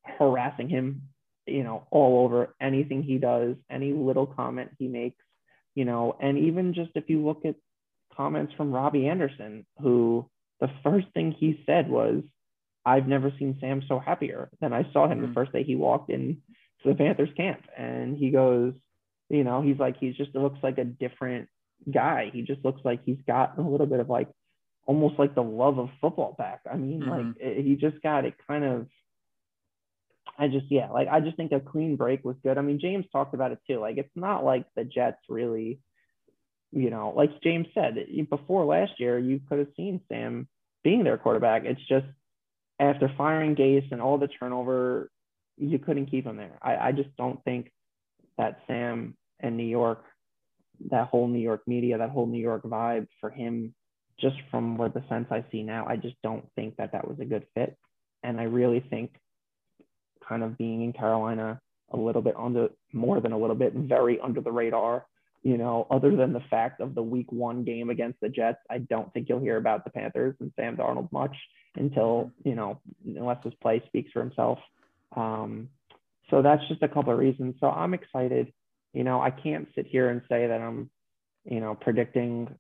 [0.04, 1.04] harassing him,
[1.46, 5.24] you know, all over anything he does, any little comment he makes,
[5.76, 7.56] you know, and even just if you look at
[8.16, 10.30] comments from Robbie Anderson, who
[10.60, 12.24] the first thing he said was,
[12.86, 15.28] I've never seen Sam so happier than I saw him mm-hmm.
[15.28, 16.42] the first day he walked in
[16.84, 17.62] to the Panthers camp.
[17.78, 18.74] And he goes,
[19.30, 21.48] you know, he's like, he's just looks like a different
[21.92, 22.30] guy.
[22.34, 24.30] He just looks like he's got a little bit of like
[24.86, 26.62] almost like the love of football back.
[26.72, 27.10] I mean, mm-hmm.
[27.10, 28.88] like it, he just got it kind of.
[30.38, 32.58] I just yeah, like I just think a clean break was good.
[32.58, 33.80] I mean, James talked about it too.
[33.80, 35.80] Like it's not like the Jets really,
[36.72, 37.96] you know, like James said
[38.30, 40.48] before last year, you could have seen Sam
[40.84, 41.64] being their quarterback.
[41.66, 42.06] It's just
[42.80, 45.11] after firing Gase and all the turnover
[45.72, 46.58] you couldn't keep him there.
[46.62, 47.72] I, I just don't think
[48.38, 50.04] that Sam and New York,
[50.90, 53.74] that whole New York media, that whole New York vibe for him
[54.20, 57.20] just from what the sense I see now, I just don't think that that was
[57.20, 57.78] a good fit.
[58.24, 59.16] And I really think
[60.28, 61.60] kind of being in Carolina
[61.92, 65.06] a little bit under more than a little bit, very under the radar.
[65.44, 68.78] You know, other than the fact of the week one game against the Jets, I
[68.78, 71.36] don't think you'll hear about the Panthers and Sam Darnold much
[71.76, 74.60] until, you know, unless his play speaks for himself.
[75.16, 75.70] Um,
[76.30, 77.56] so that's just a couple of reasons.
[77.60, 78.52] So I'm excited.
[78.94, 80.90] You know, I can't sit here and say that I'm,
[81.46, 82.54] you know, predicting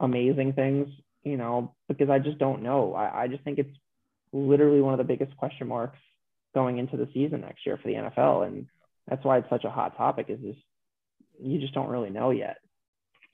[0.00, 0.88] amazing things,
[1.24, 2.94] you know, because I just don't know.
[2.94, 3.76] I, I just think it's
[4.32, 5.98] literally one of the biggest question marks
[6.54, 8.46] going into the season next year for the NFL.
[8.46, 8.66] And
[9.08, 10.58] that's why it's such a hot topic is just,
[11.40, 12.56] you just don't really know yet.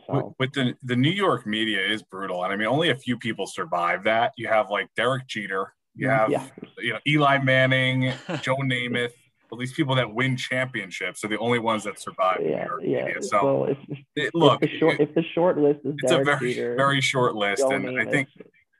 [0.07, 0.35] So.
[0.39, 3.47] With, the the New York media is brutal, and I mean only a few people
[3.47, 4.33] survive that.
[4.37, 6.17] You have like Derek Jeter, you mm-hmm.
[6.17, 6.47] have yeah.
[6.79, 9.13] you know Eli Manning, Joe Namath,
[9.51, 12.41] well, these people that win championships are the only ones that survive.
[12.43, 13.09] Yeah, yeah.
[13.21, 16.23] So well, if, it, look, if the, short, if the short list is it's Derek
[16.27, 18.09] a very Jeter, very short list, and Namath.
[18.09, 18.29] I think,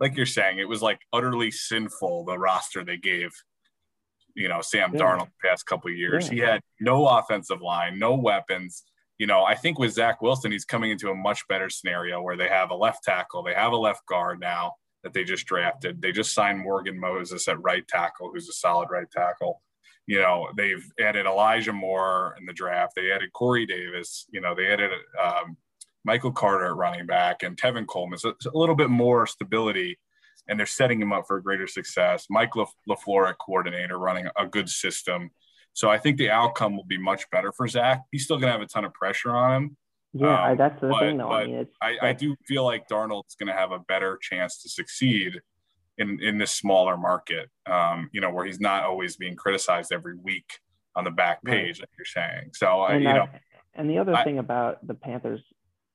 [0.01, 3.33] like you're saying, it was like utterly sinful the roster they gave.
[4.35, 5.01] You know, Sam yeah.
[5.01, 6.33] Darnold the past couple years, yeah.
[6.33, 8.83] he had no offensive line, no weapons
[9.19, 12.37] you know, I think with Zach Wilson, he's coming into a much better scenario where
[12.37, 16.01] they have a left tackle, they have a left guard now that they just drafted.
[16.01, 19.63] They just signed Morgan Moses at right tackle, who's a solid right tackle.
[20.07, 22.95] You know, they've added Elijah Moore in the draft.
[22.97, 24.27] They added Corey Davis.
[24.33, 24.91] You know, they added
[25.23, 25.57] um,
[26.05, 28.19] Michael Carter at running back and Tevin Coleman.
[28.19, 29.99] So a little bit more stability,
[30.49, 32.27] and they're setting him up for greater success.
[32.29, 32.53] Mike
[32.89, 35.31] LaFleur at coordinator, running a good system.
[35.73, 38.03] So I think the outcome will be much better for Zach.
[38.11, 39.77] He's still going to have a ton of pressure on him.
[40.15, 41.31] Yeah, um, that's the but, thing, though.
[41.31, 44.69] I mean, I, I, do feel like Darnold's going to have a better chance to
[44.69, 45.41] succeed
[45.97, 47.49] in in this smaller market.
[47.67, 50.59] Um, you know, where he's not always being criticized every week
[50.95, 51.81] on the back page, right.
[51.81, 52.51] like you're saying.
[52.53, 53.29] So, and, uh, you know,
[53.75, 55.41] and the other I, thing about the Panthers'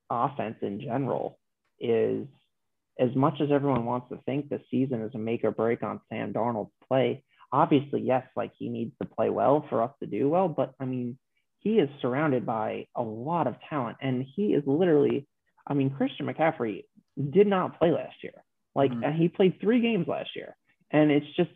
[0.10, 1.38] offense in general
[1.80, 2.26] is,
[3.00, 6.02] as much as everyone wants to think the season is a make or break on
[6.10, 10.28] Sam Darnold's play, obviously, yes, like he needs to play well for us to do
[10.30, 10.48] well.
[10.48, 11.20] But I mean,
[11.60, 15.28] he is surrounded by a lot of talent, and he is literally,
[15.66, 16.86] I mean, Christian McCaffrey
[17.32, 18.44] did not play last year.
[18.76, 19.20] Like mm-hmm.
[19.20, 20.56] he played three games last year,
[20.92, 21.50] and it's just,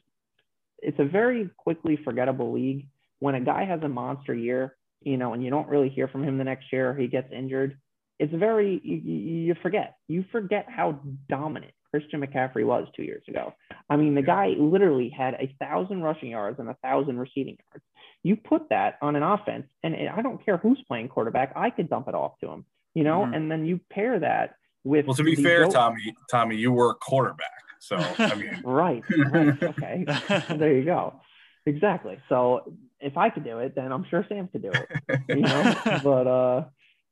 [0.79, 2.87] it's a very quickly forgettable league.
[3.19, 6.23] When a guy has a monster year, you know, and you don't really hear from
[6.23, 7.77] him the next year, he gets injured.
[8.19, 9.95] It's very you, you forget.
[10.07, 13.53] You forget how dominant Christian McCaffrey was two years ago.
[13.89, 17.83] I mean, the guy literally had a thousand rushing yards and a thousand receiving yards.
[18.23, 21.89] You put that on an offense, and I don't care who's playing quarterback, I could
[21.89, 23.21] dump it off to him, you know.
[23.21, 23.33] Mm-hmm.
[23.33, 25.07] And then you pair that with.
[25.07, 28.61] Well, to be fair, Tommy, Tommy, you were a quarterback, so I mean.
[28.63, 29.03] right.
[29.31, 29.63] right.
[29.63, 30.05] Okay.
[30.55, 31.19] there you go.
[31.65, 32.19] Exactly.
[32.29, 35.21] So if I could do it, then I'm sure Sam could do it.
[35.29, 36.63] You know, but uh,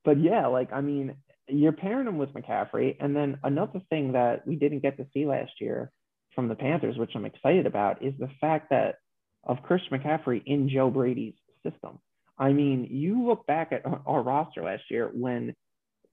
[0.06, 1.15] but yeah, like I mean,
[1.48, 2.95] you're pairing him with McCaffrey.
[3.00, 5.91] And then another thing that we didn't get to see last year
[6.36, 9.00] from the Panthers, which I'm excited about, is the fact that
[9.43, 11.99] of Chris McCaffrey in Joe Brady's system.
[12.38, 15.56] I mean, you look back at our roster last year when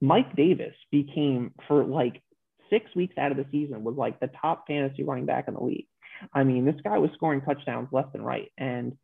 [0.01, 2.21] Mike Davis became for like
[2.69, 5.63] six weeks out of the season was like the top fantasy running back in the
[5.63, 5.87] league.
[6.33, 8.51] I mean, this guy was scoring touchdowns left and right.
[8.57, 8.97] And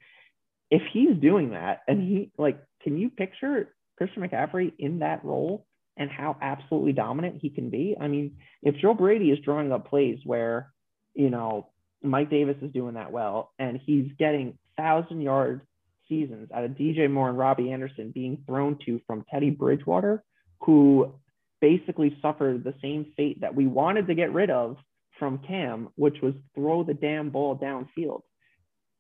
[0.69, 5.65] if he's doing that, and he like, can you picture Christian McCaffrey in that role?
[5.97, 7.95] and how absolutely dominant he can be.
[7.99, 10.71] I mean, if Joe Brady is drawing up plays where,
[11.13, 11.69] you know,
[12.03, 15.61] Mike Davis is doing that well and he's getting thousand yard
[16.09, 20.23] seasons out of DJ Moore and Robbie Anderson being thrown to from Teddy Bridgewater,
[20.61, 21.13] who
[21.61, 24.77] basically suffered the same fate that we wanted to get rid of
[25.17, 28.21] from Cam, which was throw the damn ball downfield.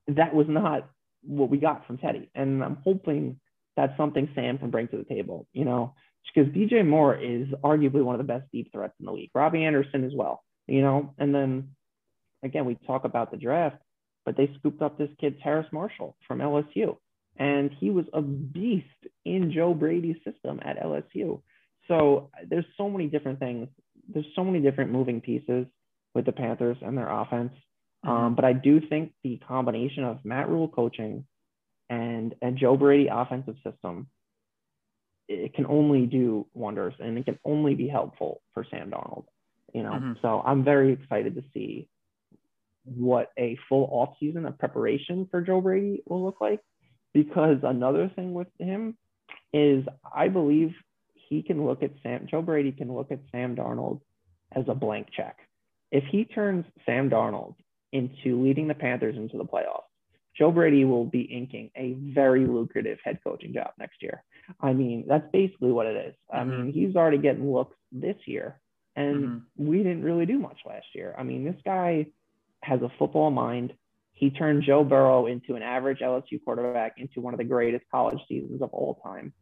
[0.07, 0.89] That was not
[1.23, 2.29] what we got from Teddy.
[2.35, 3.39] And I'm hoping
[3.75, 5.47] that's something Sam can bring to the table.
[5.53, 5.93] You know,
[6.33, 9.31] because DJ Moore is arguably one of the best deep threats in the league.
[9.33, 11.13] Robbie Anderson as well, you know.
[11.17, 11.69] And then
[12.43, 13.77] again, we talk about the draft,
[14.25, 16.97] but they scooped up this kid Terrace Marshall from LSU,
[17.37, 18.85] and he was a beast
[19.25, 21.41] in Joe Brady's system at LSU.
[21.87, 23.67] So there's so many different things.
[24.07, 25.65] There's so many different moving pieces
[26.13, 27.53] with the Panthers and their offense.
[28.05, 28.09] Mm-hmm.
[28.09, 31.25] Um, but I do think the combination of Matt Rhule coaching
[31.89, 34.07] and a Joe Brady offensive system
[35.29, 39.25] it can only do wonders and it can only be helpful for Sam Darnold.
[39.73, 40.13] You know, mm-hmm.
[40.21, 41.87] so I'm very excited to see
[42.85, 46.59] what a full off season of preparation for Joe Brady will look like.
[47.13, 48.97] Because another thing with him
[49.53, 50.73] is I believe
[51.13, 54.01] he can look at Sam Joe Brady can look at Sam Darnold
[54.51, 55.37] as a blank check.
[55.91, 57.55] If he turns Sam Darnold
[57.91, 59.83] into leading the Panthers into the playoffs,
[60.35, 64.23] Joe Brady will be inking a very lucrative head coaching job next year.
[64.59, 66.15] I mean, that's basically what it is.
[66.31, 66.49] I mm-hmm.
[66.63, 68.59] mean, he's already getting looks this year
[68.95, 69.67] And mm-hmm.
[69.67, 71.15] we didn't really do much last year.
[71.17, 72.07] I mean, this guy
[72.63, 73.73] has a football mind.
[74.13, 78.19] He turned Joe Burrow into an average LSU quarterback into one of the greatest college
[78.27, 79.33] seasons of all time.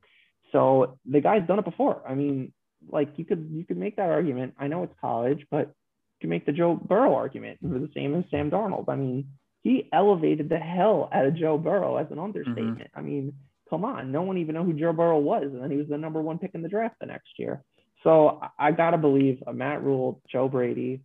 [0.52, 2.02] So the guy's done it before.
[2.08, 2.54] I mean,
[2.90, 4.56] like you could you could make that argument.
[4.58, 8.16] I know it's college, but you can make the Joe Burrow argument for the same
[8.16, 8.90] as Sam Darnold.
[8.90, 9.28] I mean,
[9.64, 12.80] he elevated the hell out of Joe Burrow as an understatement.
[12.80, 13.00] Mm-hmm.
[13.00, 13.34] I mean,
[13.70, 15.98] come on, no one even know who Joe Burrow was, and then he was the
[15.98, 17.62] number one pick in the draft the next year.
[18.04, 21.02] So I gotta believe a Matt Rhule, Joe Brady,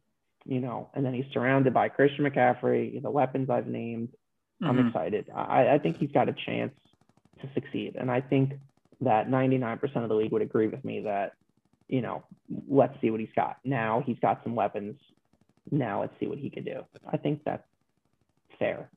[0.46, 4.08] you know, and then he's surrounded by Christian McCaffrey, the weapons I've named.
[4.62, 4.66] Mm-hmm.
[4.66, 5.30] I'm excited.
[5.34, 6.72] I, I think he's got a chance
[7.40, 8.54] to succeed, and I think
[9.02, 11.32] that 99% of the league would agree with me that,
[11.88, 12.24] you know,
[12.68, 13.58] let's see what he's got.
[13.64, 14.96] Now he's got some weapons.
[15.70, 16.82] Now let's see what he can do.
[17.10, 17.62] I think that's
[18.58, 18.88] fair.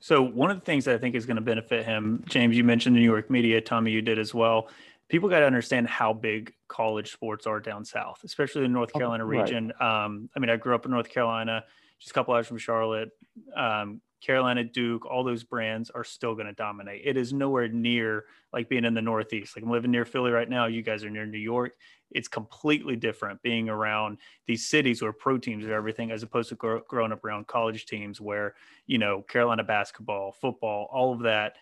[0.00, 2.64] So one of the things that I think is going to benefit him, James, you
[2.64, 4.68] mentioned the New York media, Tommy, you did as well.
[5.10, 8.98] People got to understand how big college sports are down south, especially the North oh,
[8.98, 9.72] Carolina region.
[9.80, 10.04] Right.
[10.04, 11.64] Um, I mean, I grew up in North Carolina,
[11.98, 13.10] just a couple hours from Charlotte.
[13.54, 17.02] Um, Carolina, Duke, all those brands are still going to dominate.
[17.04, 19.56] It is nowhere near like being in the Northeast.
[19.56, 20.66] Like I'm living near Philly right now.
[20.66, 21.72] You guys are near New York.
[22.10, 26.54] It's completely different being around these cities where pro teams are everything, as opposed to
[26.54, 28.54] grow, growing up around college teams where
[28.86, 31.56] you know Carolina basketball, football, all of that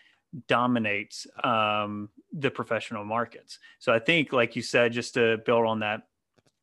[0.47, 3.59] dominates um, the professional markets.
[3.79, 6.03] So I think, like you said, just to build on that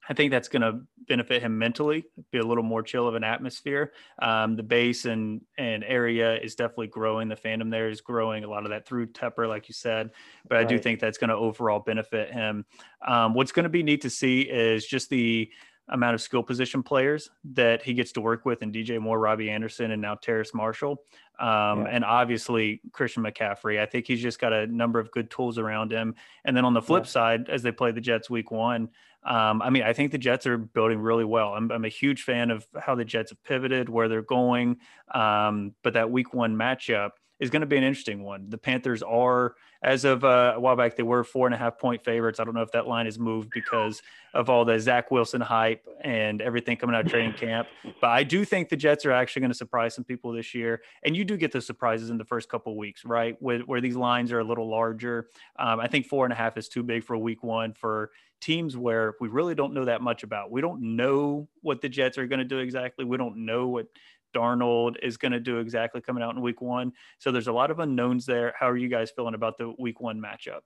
[0.09, 3.25] I think that's going to benefit him mentally, be a little more chill of an
[3.25, 3.93] atmosphere.
[4.21, 7.29] Um, the base and, and area is definitely growing.
[7.29, 8.45] The fandom there is growing.
[8.45, 10.11] A lot of that through Tepper, like you said.
[10.49, 10.67] But right.
[10.67, 12.65] I do think that's going to overall benefit him.
[13.07, 15.51] Um, what's going to be neat to see is just the
[15.89, 19.51] amount of skill position players that he gets to work with and DJ Moore, Robbie
[19.51, 21.03] Anderson, and now Terrace Marshall.
[21.39, 21.87] Um, yeah.
[21.91, 23.79] And obviously Christian McCaffrey.
[23.79, 26.15] I think he's just got a number of good tools around him.
[26.45, 27.11] And then on the flip yeah.
[27.11, 28.89] side, as they play the Jets week one,
[29.25, 31.55] um, I mean, I think the Jets are building really well.
[31.55, 34.77] I'm, I'm, a huge fan of how the Jets have pivoted, where they're going.
[35.13, 38.49] Um, but that week one matchup is going to be an interesting one.
[38.49, 41.79] The Panthers are, as of uh, a while back, they were four and a half
[41.79, 42.41] point favorites.
[42.41, 45.87] I don't know if that line has moved because of all the Zach Wilson hype
[46.03, 47.69] and everything coming out of training camp.
[48.01, 50.83] But I do think the Jets are actually going to surprise some people this year.
[51.03, 53.37] And you do get the surprises in the first couple weeks, right?
[53.41, 55.29] Where, where these lines are a little larger.
[55.59, 58.77] Um, I think four and a half is too big for week one for teams
[58.77, 60.51] where we really don't know that much about.
[60.51, 63.05] We don't know what the Jets are going to do exactly.
[63.05, 63.87] We don't know what
[64.35, 66.93] Darnold is going to do exactly coming out in week one.
[67.19, 68.55] So there's a lot of unknowns there.
[68.59, 70.61] How are you guys feeling about the week one matchup?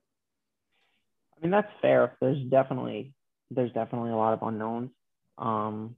[1.36, 2.16] I mean, that's fair.
[2.20, 3.14] There's definitely
[3.50, 4.90] there's definitely a lot of unknowns.
[5.38, 5.96] Um,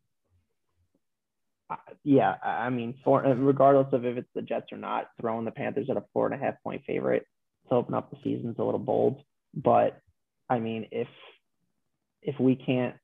[2.05, 5.89] yeah, I mean, for regardless of if it's the Jets or not, throwing the Panthers
[5.91, 7.27] at a four and a half point favorite
[7.69, 9.23] to open up the season is a little bold.
[9.55, 9.99] But
[10.49, 11.09] I mean, if
[12.23, 12.95] if we can't,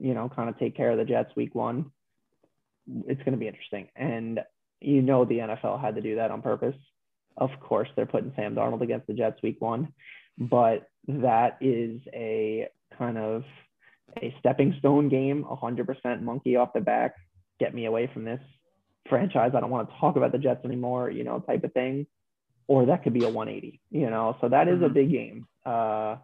[0.00, 1.90] you know, kind of take care of the Jets week one,
[3.06, 3.88] it's going to be interesting.
[3.96, 4.40] And
[4.80, 6.76] you know, the NFL had to do that on purpose.
[7.36, 9.92] Of course, they're putting Sam Darnold against the Jets week one,
[10.38, 13.44] but that is a kind of
[14.20, 17.14] a stepping stone game, 100% monkey off the back,
[17.58, 18.40] get me away from this
[19.08, 19.52] franchise.
[19.54, 22.06] I don't want to talk about the Jets anymore, you know, type of thing.
[22.66, 24.36] Or that could be a 180, you know.
[24.40, 24.84] So that is mm-hmm.
[24.84, 25.46] a big game.
[25.66, 26.16] Uh,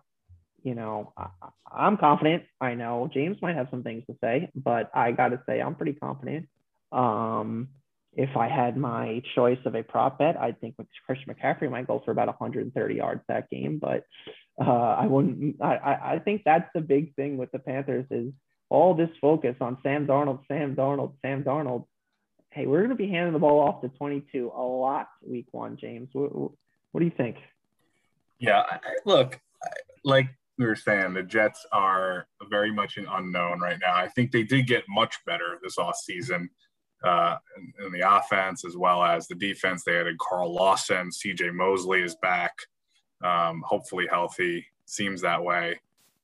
[0.62, 2.44] you know, I, am confident.
[2.60, 5.74] I know James might have some things to say, but I got to say I'm
[5.74, 6.48] pretty confident.
[6.92, 7.68] Um,
[8.16, 12.00] if I had my choice of a prop bet, I think Christian McCaffrey might go
[12.04, 13.78] for about 130 yards that game.
[13.78, 14.04] But
[14.60, 15.62] uh, I wouldn't.
[15.62, 18.32] I, I think that's the big thing with the Panthers is
[18.70, 21.84] all this focus on Sam Darnold, Sam Darnold, Sam Darnold.
[22.50, 25.76] Hey, we're going to be handing the ball off to 22 a lot week one,
[25.76, 26.08] James.
[26.12, 27.36] What, what do you think?
[28.38, 28.62] Yeah,
[29.04, 29.38] look,
[30.04, 33.94] like we were saying, the Jets are very much an unknown right now.
[33.94, 36.48] I think they did get much better this off season
[37.06, 39.84] uh, in, in, the offense as well as the defense.
[39.84, 42.54] They added Carl Lawson, CJ Mosley is back,
[43.24, 44.66] um, hopefully healthy.
[44.86, 45.80] Seems that way.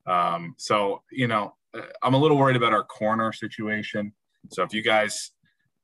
[0.06, 4.12] Um, so you know, uh, I'm a little worried about our corner situation.
[4.50, 5.32] So if you guys,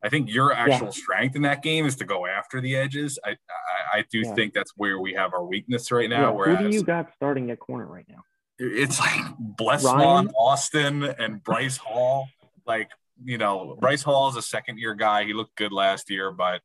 [0.03, 0.93] I think your actual yeah.
[0.93, 3.18] strength in that game is to go after the edges.
[3.25, 4.35] I I, I do yeah.
[4.35, 6.31] think that's where we have our weakness right now.
[6.31, 6.31] Yeah.
[6.31, 8.23] Whereas, Who do you got starting at corner right now?
[8.59, 9.25] it's like
[9.57, 12.29] Blessuan, Austin, and Bryce Hall.
[12.66, 12.91] Like,
[13.25, 15.25] you know, Bryce Hall is a second year guy.
[15.25, 16.61] He looked good last year, but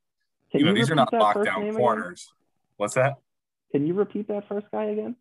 [0.50, 2.26] Can you know, you these are not lockdown corners.
[2.28, 2.74] Again?
[2.76, 3.14] What's that?
[3.72, 5.16] Can you repeat that first guy again?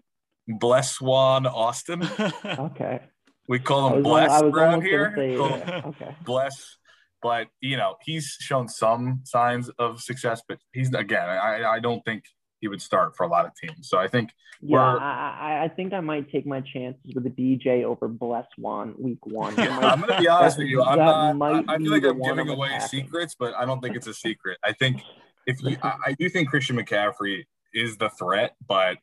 [0.49, 2.03] Blessuan Austin.
[2.45, 3.01] okay.
[3.47, 5.13] We call him Bless around here.
[5.15, 5.81] Say, yeah.
[5.85, 6.15] Okay.
[6.25, 6.77] Bless.
[7.21, 12.03] But you know, he's shown some signs of success, but he's again, I, I don't
[12.03, 12.25] think
[12.63, 13.89] he would start for a lot of teams.
[13.89, 14.29] So I think
[14.61, 18.95] yeah, I, I think I might take my chances with the DJ over Bless One
[18.97, 19.53] week one.
[19.57, 20.81] Yeah, I'm gonna be honest with you.
[20.81, 23.01] I'm not, I, I feel like I'm giving away attacking.
[23.01, 24.57] secrets, but I don't think it's a secret.
[24.63, 25.01] I think
[25.45, 27.43] if you, I, I do think Christian McCaffrey
[27.73, 28.97] is the threat, but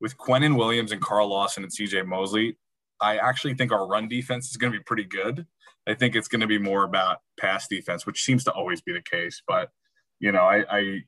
[0.00, 2.56] with Quinnen Williams and Carl Lawson and CJ Mosley,
[3.00, 5.46] I actually think our run defense is going to be pretty good.
[5.86, 8.92] I think it's going to be more about pass defense, which seems to always be
[8.92, 9.42] the case.
[9.46, 9.70] But
[10.18, 11.00] you know, I I,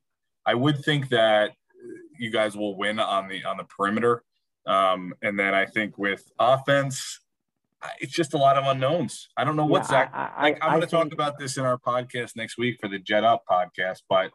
[0.46, 1.50] I would think that
[2.18, 4.22] you guys will win on the on the perimeter.
[4.66, 7.20] Um, and then I think with offense,
[8.00, 9.28] it's just a lot of unknowns.
[9.36, 10.10] I don't know what yeah, Zach.
[10.12, 12.88] I, I, like, I'm going to talk about this in our podcast next week for
[12.88, 14.32] the Jet Up podcast, but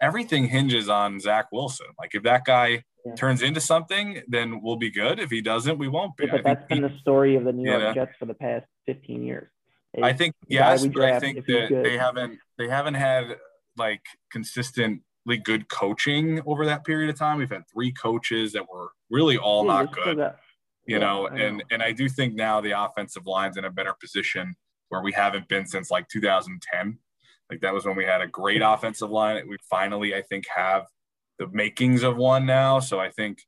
[0.00, 1.86] everything hinges on Zach Wilson.
[1.98, 3.14] Like if that guy yeah.
[3.14, 5.18] turns into something, then we'll be good.
[5.20, 6.26] If he doesn't, we won't be.
[6.26, 8.66] Yeah, but that's been he, the story of the New York Jets for the past
[8.86, 9.48] 15 years.
[10.02, 13.36] I think yes, but I think that they haven't they haven't had
[13.76, 15.02] like consistent
[15.36, 17.38] good coaching over that period of time.
[17.38, 20.16] We've had three coaches that were really all yeah, not good.
[20.86, 21.64] You yeah, know, and know.
[21.70, 24.54] and I do think now the offensive line's in a better position
[24.88, 26.98] where we haven't been since like 2010.
[27.50, 29.46] Like that was when we had a great offensive line.
[29.48, 30.86] We finally, I think, have
[31.38, 32.80] the makings of one now.
[32.80, 33.38] So I think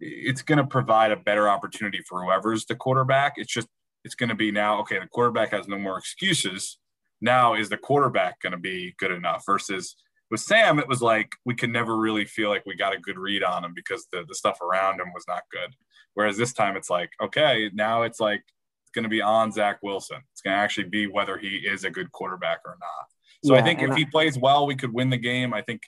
[0.00, 3.34] it's going to provide a better opportunity for whoever's the quarterback.
[3.36, 3.68] It's just
[4.04, 4.80] it's going to be now.
[4.80, 6.78] Okay, the quarterback has no more excuses.
[7.20, 9.96] Now is the quarterback going to be good enough versus
[10.30, 13.18] with Sam, it was like we could never really feel like we got a good
[13.18, 15.74] read on him because the, the stuff around him was not good.
[16.14, 18.42] Whereas this time it's like, okay, now it's like
[18.82, 20.18] it's going to be on Zach Wilson.
[20.32, 23.06] It's going to actually be whether he is a good quarterback or not.
[23.44, 25.54] So yeah, I think if I, he plays well, we could win the game.
[25.54, 25.82] I think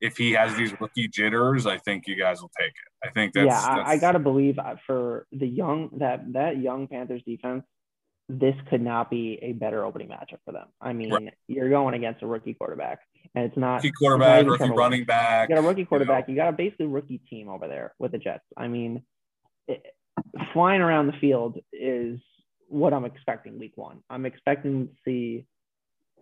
[0.00, 3.06] if he has these rookie jitters, I think you guys will take it.
[3.08, 3.82] I think that's yeah.
[3.84, 7.64] I, I got to believe uh, for the young that that young Panthers defense,
[8.28, 10.66] this could not be a better opening matchup for them.
[10.80, 11.34] I mean, right.
[11.46, 12.98] you're going against a rookie quarterback
[13.34, 15.48] and it's not rookie quarterback, rookie running back.
[15.48, 16.26] You got a rookie quarterback.
[16.26, 16.42] You, know.
[16.42, 18.44] you got a basically rookie team over there with the Jets.
[18.56, 19.02] I mean,
[19.68, 19.84] it,
[20.52, 22.18] flying around the field is
[22.68, 23.98] what I'm expecting week one.
[24.10, 25.46] I'm expecting to see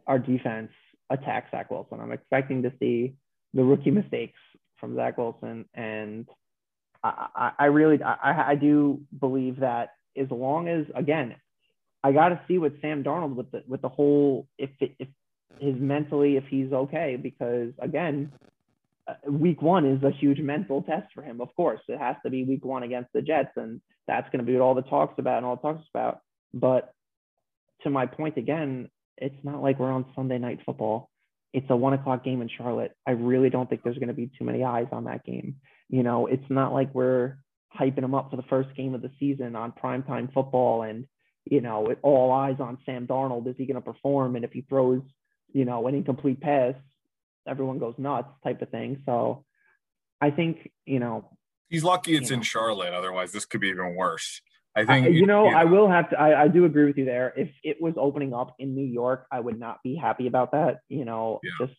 [0.07, 0.73] our defense
[1.09, 2.01] attack Zach Wilson.
[2.01, 3.15] I'm expecting to see
[3.55, 4.39] the rookie mistakes
[4.79, 6.29] from Zach Wilson, and
[7.03, 11.37] I, I, I really, I, I do believe that as long as again,
[12.05, 15.09] I got to see what Sam Darnold with the with the whole if if
[15.59, 18.31] his mentally if he's okay because again
[19.09, 21.41] uh, week one is a huge mental test for him.
[21.41, 24.45] Of course it has to be week one against the jets and that's going to
[24.45, 26.21] be what all the talks about and all the talks about.
[26.53, 26.93] But
[27.85, 31.09] to my point again it's not like we're on sunday night football.
[31.55, 32.93] It's a one o'clock game in charlotte.
[33.07, 35.57] I really don't think there's going to be too many eyes on that game.
[35.89, 37.39] You know it's not like we're
[37.75, 41.07] hyping him up for the first game of the season on primetime football and
[41.45, 43.47] you know, all eyes on Sam Darnold.
[43.49, 44.37] Is he going to perform?
[44.37, 45.03] And if he throws
[45.55, 46.75] you know, an incomplete pass,
[47.49, 49.03] everyone goes nuts type of thing.
[49.07, 49.45] So
[50.21, 51.31] I think, you know,
[51.71, 52.45] he's lucky it's in know.
[52.45, 52.93] Charlotte.
[52.93, 54.43] Otherwise, this could be even worse.
[54.77, 56.85] I think, I, you, know, you, know, I will have to, I, I, do agree
[56.85, 57.33] with you there.
[57.37, 60.79] If it was opening up in New York, I would not be happy about that,
[60.89, 61.67] you know, yeah.
[61.67, 61.79] just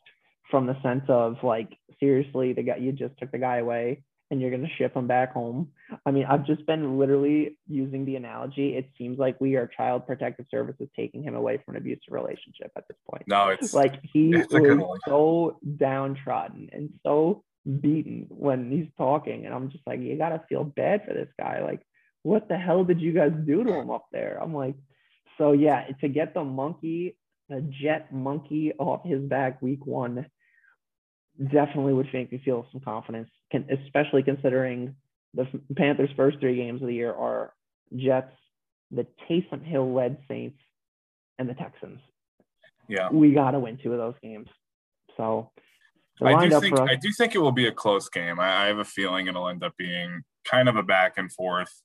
[0.50, 4.04] from the sense of like, seriously, the guy, you just took the guy away
[4.36, 5.70] and you're going to ship him back home.
[6.06, 8.76] I mean, I've just been literally using the analogy.
[8.76, 12.70] It seems like we are child protective services taking him away from an abusive relationship
[12.76, 13.24] at this point.
[13.28, 17.46] No, it's like he it's was so downtrodden and so
[17.80, 19.46] beaten when he's talking.
[19.46, 21.64] And I'm just like, you got to feel bad for this guy.
[21.64, 21.82] Like,
[22.24, 24.38] what the hell did you guys do to him up there?
[24.42, 24.76] I'm like,
[25.38, 27.16] so yeah, to get the monkey,
[27.48, 30.26] the jet monkey off his back week one
[31.52, 34.96] definitely would make me feel some confidence, can, especially considering
[35.34, 37.54] the Panthers' first three games of the year are
[37.96, 38.32] Jets,
[38.92, 40.58] the Taysom Hill led Saints,
[41.38, 42.00] and the Texans.
[42.88, 44.48] Yeah, we got to win two of those games.
[45.18, 45.52] So
[46.24, 48.40] I do think I do think it will be a close game.
[48.40, 51.82] I, I have a feeling it'll end up being kind of a back and forth.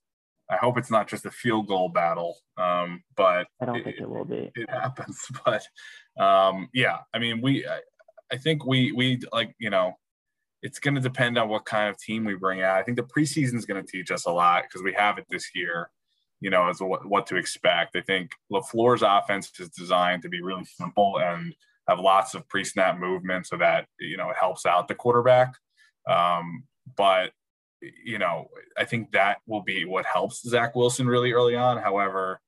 [0.50, 3.96] I hope it's not just a field goal battle, um, but I don't it, think
[4.00, 4.50] it will be.
[4.54, 5.62] It happens, but
[6.22, 7.80] um, yeah, I mean, we I
[8.36, 9.94] think we we like you know
[10.62, 12.76] it's going to depend on what kind of team we bring out.
[12.76, 15.24] I think the preseason is going to teach us a lot because we have it
[15.30, 15.90] this year.
[16.40, 17.96] You know, as what, what to expect.
[17.96, 21.54] I think LaFleur's offense is designed to be really simple and
[21.86, 25.54] have lots of pre-snap movement so that you know it helps out the quarterback.
[26.08, 26.64] Um,
[26.96, 27.32] but
[27.80, 31.78] you know, I think that will be what helps Zach Wilson really early on.
[31.78, 32.40] However,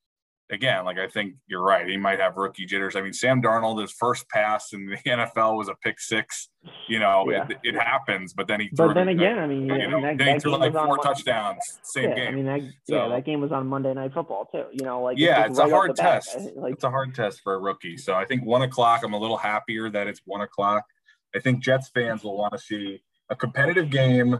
[0.52, 1.88] again, like I think you're right.
[1.88, 2.94] He might have rookie jitters.
[2.94, 6.48] I mean, Sam Darnold, his first pass in the NFL was a pick six.
[6.88, 7.48] You know, yeah.
[7.48, 8.70] it, it, happens, but then he.
[8.72, 12.10] But then again, I mean, you know, that, then he threw like four touchdowns, same
[12.10, 12.28] yeah, game.
[12.28, 14.66] I mean, that, so, yeah, that game was on Monday Night Football too.
[14.72, 16.38] You know, like yeah, it's, it's right a hard test.
[16.54, 17.96] Like, it's a hard test for a rookie.
[17.96, 19.02] So I think one o'clock.
[19.04, 20.84] I'm a little happier that it's one o'clock.
[21.34, 24.38] I think Jets fans will want to see a competitive game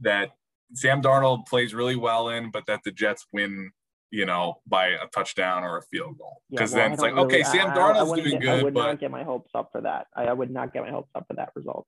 [0.00, 0.30] that
[0.74, 3.72] Sam Darnold plays really well in, but that the Jets win,
[4.10, 6.42] you know, by a touchdown or a field goal.
[6.50, 8.48] Because Yeah, well, then it's like, okay, really- Sam I- I- I Darnold's doing get-
[8.48, 10.06] I good, would but not get my hopes up for that.
[10.16, 11.86] I, I would not get my hopes up for that result.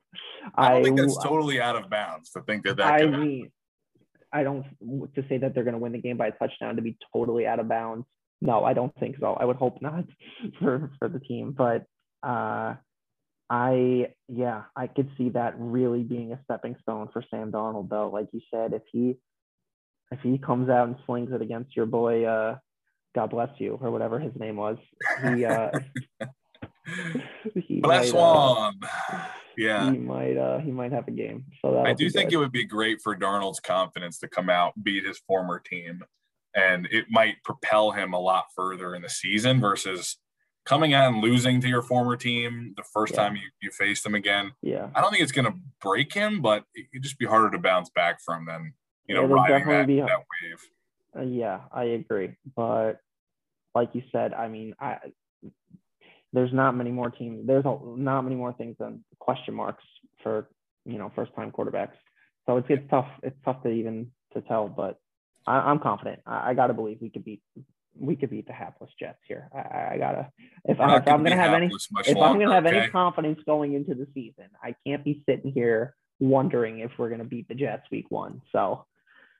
[0.54, 3.50] I don't think that's totally out of bounds to think that that I mean,
[4.32, 4.64] I don't
[5.14, 7.46] to say that they're going to win the game by a touchdown to be totally
[7.46, 8.06] out of bounds.
[8.40, 9.34] No, I don't think so.
[9.34, 10.04] I would hope not
[10.60, 11.84] for for the team, but
[12.22, 12.74] uh,
[13.50, 18.08] I yeah, I could see that really being a stepping stone for Sam Darnold though.
[18.10, 19.16] Like you said, if he
[20.12, 22.56] if he comes out and slings it against your boy, uh,
[23.14, 24.78] God bless you, or whatever his name was,
[25.34, 25.70] he uh,
[27.66, 28.80] he Bless might, uh, one.
[29.56, 29.90] Yeah.
[29.92, 31.44] he might uh he might have a game.
[31.60, 35.04] So I do think it would be great for Darnold's confidence to come out, beat
[35.04, 36.02] his former team,
[36.56, 40.16] and it might propel him a lot further in the season versus
[40.64, 43.24] coming out and losing to your former team the first Yeah.
[43.24, 44.52] time you, you face them again.
[44.62, 44.88] yeah.
[44.94, 47.58] I don't think it's going to break him, but it- it'd just be harder to
[47.58, 48.72] bounce back from than,
[49.06, 50.58] you know, riding that, definitely be- that wave.
[51.14, 52.36] Uh, yeah, I agree.
[52.56, 52.94] But
[53.74, 54.98] like you said, I mean, I
[56.32, 57.46] there's not many more teams.
[57.46, 59.84] There's a, not many more things than question marks
[60.22, 60.48] for
[60.84, 61.96] you know first time quarterbacks.
[62.46, 63.08] So it's it's tough.
[63.22, 64.68] It's tough to even to tell.
[64.68, 64.98] But
[65.46, 66.20] I, I'm confident.
[66.26, 67.42] I, I gotta believe we could beat
[67.98, 69.50] we could beat the hapless Jets here.
[69.54, 70.30] I- I, gotta
[70.64, 71.70] if, I, if I'm gonna have any
[72.06, 72.78] if I'm gonna have okay?
[72.78, 77.24] any confidence going into the season, I can't be sitting here wondering if we're gonna
[77.24, 78.40] beat the Jets week one.
[78.52, 78.86] So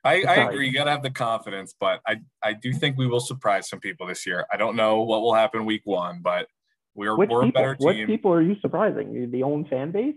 [0.03, 0.67] I, I agree.
[0.67, 3.79] You got to have the confidence, but I, I do think we will surprise some
[3.79, 4.45] people this year.
[4.51, 6.47] I don't know what will happen week one, but
[6.93, 8.05] we're, which we're a better team.
[8.05, 9.31] people are you surprising?
[9.31, 10.15] The own fan base?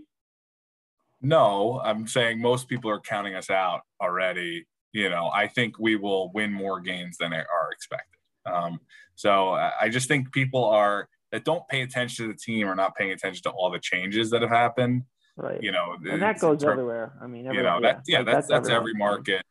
[1.22, 4.66] No, I'm saying most people are counting us out already.
[4.92, 8.18] You know, I think we will win more games than are expected.
[8.44, 8.80] Um,
[9.14, 12.94] so I just think people are that don't pay attention to the team are not
[12.96, 15.02] paying attention to all the changes that have happened.
[15.36, 15.62] Right.
[15.62, 17.12] You know, and that goes everywhere.
[17.20, 18.76] I mean, every, you know that yeah like, that's that's everywhere.
[18.76, 19.42] every market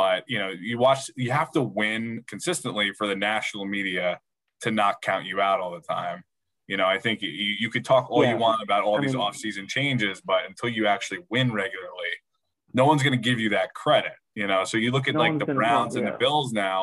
[0.00, 4.18] but you know you watch you have to win consistently for the national media
[4.62, 6.22] to not count you out all the time.
[6.68, 7.28] You know i think you,
[7.62, 8.30] you could talk all Yeah.
[8.32, 12.12] you want about all I these mean- off-season changes but until you actually win regularly
[12.72, 14.62] no one's going to give you that credit you know?
[14.70, 16.78] So you look at No like the browns and the bills now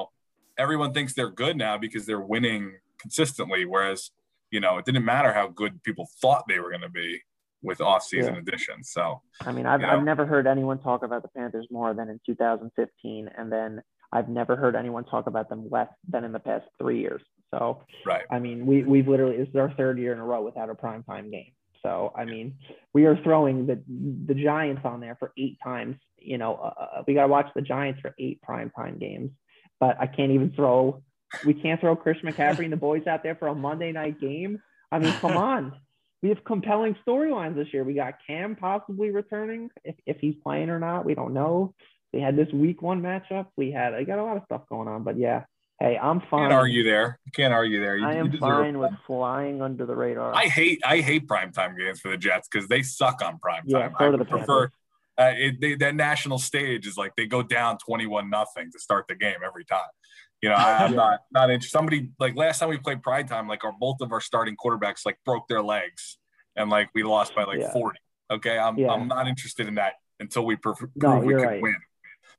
[0.65, 2.63] everyone thinks they're good now because they're winning
[3.03, 4.11] consistently whereas
[4.51, 7.21] you know it didn't matter how good people thought they were going to be
[7.61, 8.39] with off-season Yeah.
[8.39, 11.93] additions so I mean, I've, you I've never heard anyone talk about the Panthers more
[11.93, 13.81] than in 2015, and then
[14.11, 17.21] I've never heard anyone talk about them less than in the past three years.
[17.51, 20.41] So, right I mean, we we've literally this is our third year in a row
[20.43, 21.51] without a primetime game.
[21.83, 22.55] So, I mean,
[22.93, 23.81] we are throwing the
[24.25, 25.95] the Giants on there for eight times.
[26.17, 29.31] You know, uh, we got to watch the Giants for eight primetime games,
[29.79, 31.03] but I can't even throw.
[31.45, 34.59] We can't throw Chris McCaffrey and the boys out there for a Monday night game.
[34.91, 35.73] I mean, come on.
[36.23, 37.83] We have compelling storylines this year.
[37.83, 41.05] We got Cam possibly returning if, if he's playing or not.
[41.05, 41.73] We don't know.
[42.11, 43.47] We had this week one matchup.
[43.55, 45.43] We had I got a lot of stuff going on, but yeah.
[45.79, 46.49] Hey, I'm fine.
[46.49, 47.19] Can't argue there.
[47.23, 47.97] You can't argue there.
[47.97, 48.79] You, I am fine it.
[48.79, 50.33] with flying under the radar.
[50.33, 53.61] I hate I hate primetime games for the Jets because they suck on primetime.
[53.67, 54.71] yeah, I the prefer
[55.19, 58.79] uh, it, they, that national stage is like they go down twenty one nothing to
[58.79, 59.79] start the game every time.
[60.41, 60.97] You know, I, I'm Yeah.
[60.97, 61.71] not not interested.
[61.71, 65.05] Somebody like last time we played Pride time, like our both of our starting quarterbacks
[65.05, 66.17] like broke their legs
[66.55, 67.71] and like we lost by like Yeah.
[67.73, 67.99] forty.
[68.31, 68.91] Okay, I'm Yeah.
[68.91, 71.61] I'm not interested in that until we prove, No, we you're can right.
[71.61, 71.75] win.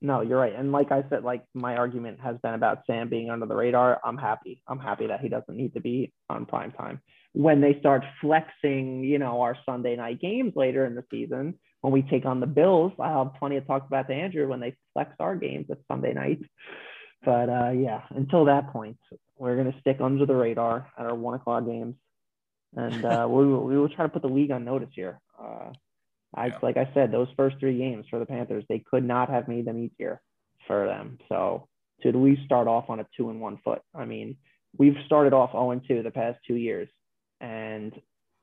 [0.01, 0.55] No, you're right.
[0.55, 4.01] And like I said, like my argument has been about Sam being under the radar.
[4.05, 4.63] I'm happy.
[4.69, 7.01] I'm happy that he doesn't need to be on prime time.
[7.33, 11.93] When they start flexing, you know, our Sunday night games later in the season, when
[11.93, 14.77] we take on the Bills, I'll have plenty of talk about to Andrew when they
[14.93, 16.41] flex our games at Sunday night.
[17.25, 18.97] But uh, yeah, until that point,
[19.39, 21.97] we're gonna stick under the radar at our one o'clock games,
[22.77, 25.21] and uh, we will, we will try to put the league on notice here.
[25.39, 25.73] Uh,
[26.35, 26.59] I Yeah.
[26.62, 29.64] like I said, those first three games for the Panthers, they could not have made
[29.64, 30.21] them easier
[30.66, 31.19] for them.
[31.29, 31.69] So
[32.03, 33.83] to at least start off on a two and one foot.
[33.95, 34.37] I mean,
[34.77, 36.89] we've started off 0 and 2 the past two years,
[37.41, 37.93] and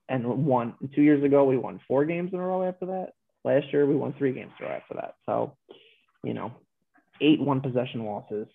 [0.08, 3.14] and won two years ago we won four games in a row after that.
[3.44, 5.16] Last year we won three games in a row after that.
[5.26, 5.56] So,
[6.24, 6.52] you know,
[7.22, 8.48] eight one possession losses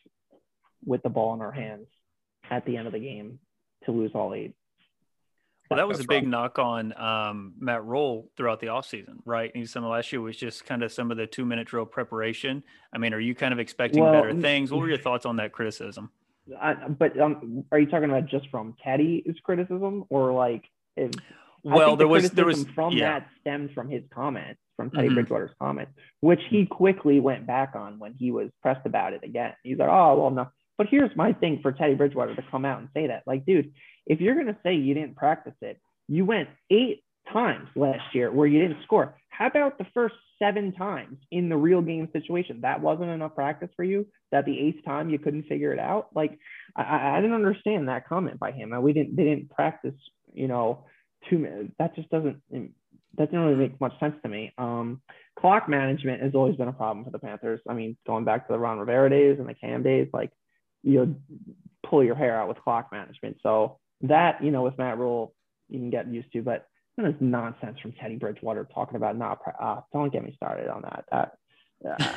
[0.84, 1.86] with the ball in our hands
[2.50, 3.38] at the end of the game
[3.84, 4.54] to lose all eight.
[5.70, 6.28] Well, that was That's a big right.
[6.28, 9.52] knock on um, Matt Rhule throughout the offseason, right?
[9.54, 11.86] And some of last year was just kind of some of the two minute drill
[11.86, 12.64] preparation.
[12.92, 14.72] I mean, are you kind of expecting Well, better things?
[14.72, 16.10] What were your thoughts on that criticism?
[16.60, 20.64] I, but um, are you talking about just from Teddy's criticism or like
[20.96, 21.12] if
[21.62, 23.20] Well, think there the was there was from yeah.
[23.20, 25.14] that stems from his comments, from Teddy Mhm.
[25.14, 29.52] Bridgewater's comments, which he quickly went back on when he was pressed about it again.
[29.62, 32.80] He's like, "Oh, well, no." But here's my thing for Teddy Bridgewater to come out
[32.80, 33.72] and say that, like, dude,
[34.06, 35.78] if you're gonna say you didn't practice it,
[36.08, 39.14] you went eight times last year where you didn't score.
[39.28, 42.62] How about the first seven times in the real game situation.
[42.62, 44.06] That wasn't enough practice for you.
[44.32, 46.08] That the eighth time you couldn't figure it out.
[46.14, 46.38] Like
[46.74, 48.72] I, I didn't understand that comment by him.
[48.72, 49.94] And we didn't they didn't practice.
[50.32, 50.84] You know,
[51.28, 52.42] two that just doesn't
[53.16, 54.52] that didn't really make much sense to me.
[54.58, 55.02] Um,
[55.38, 57.60] clock management has always been a problem for the Panthers.
[57.68, 60.30] I mean, going back to the Ron Rivera days and the Cam days, like
[60.82, 61.16] you
[61.88, 63.38] pull your hair out with clock management.
[63.42, 65.34] So that you know with Matt Rhule,
[65.68, 69.40] you can get used to, but this nonsense from Teddy Bridgewater talking about not.
[69.60, 71.04] Uh, don't get me started on that.
[71.10, 71.38] That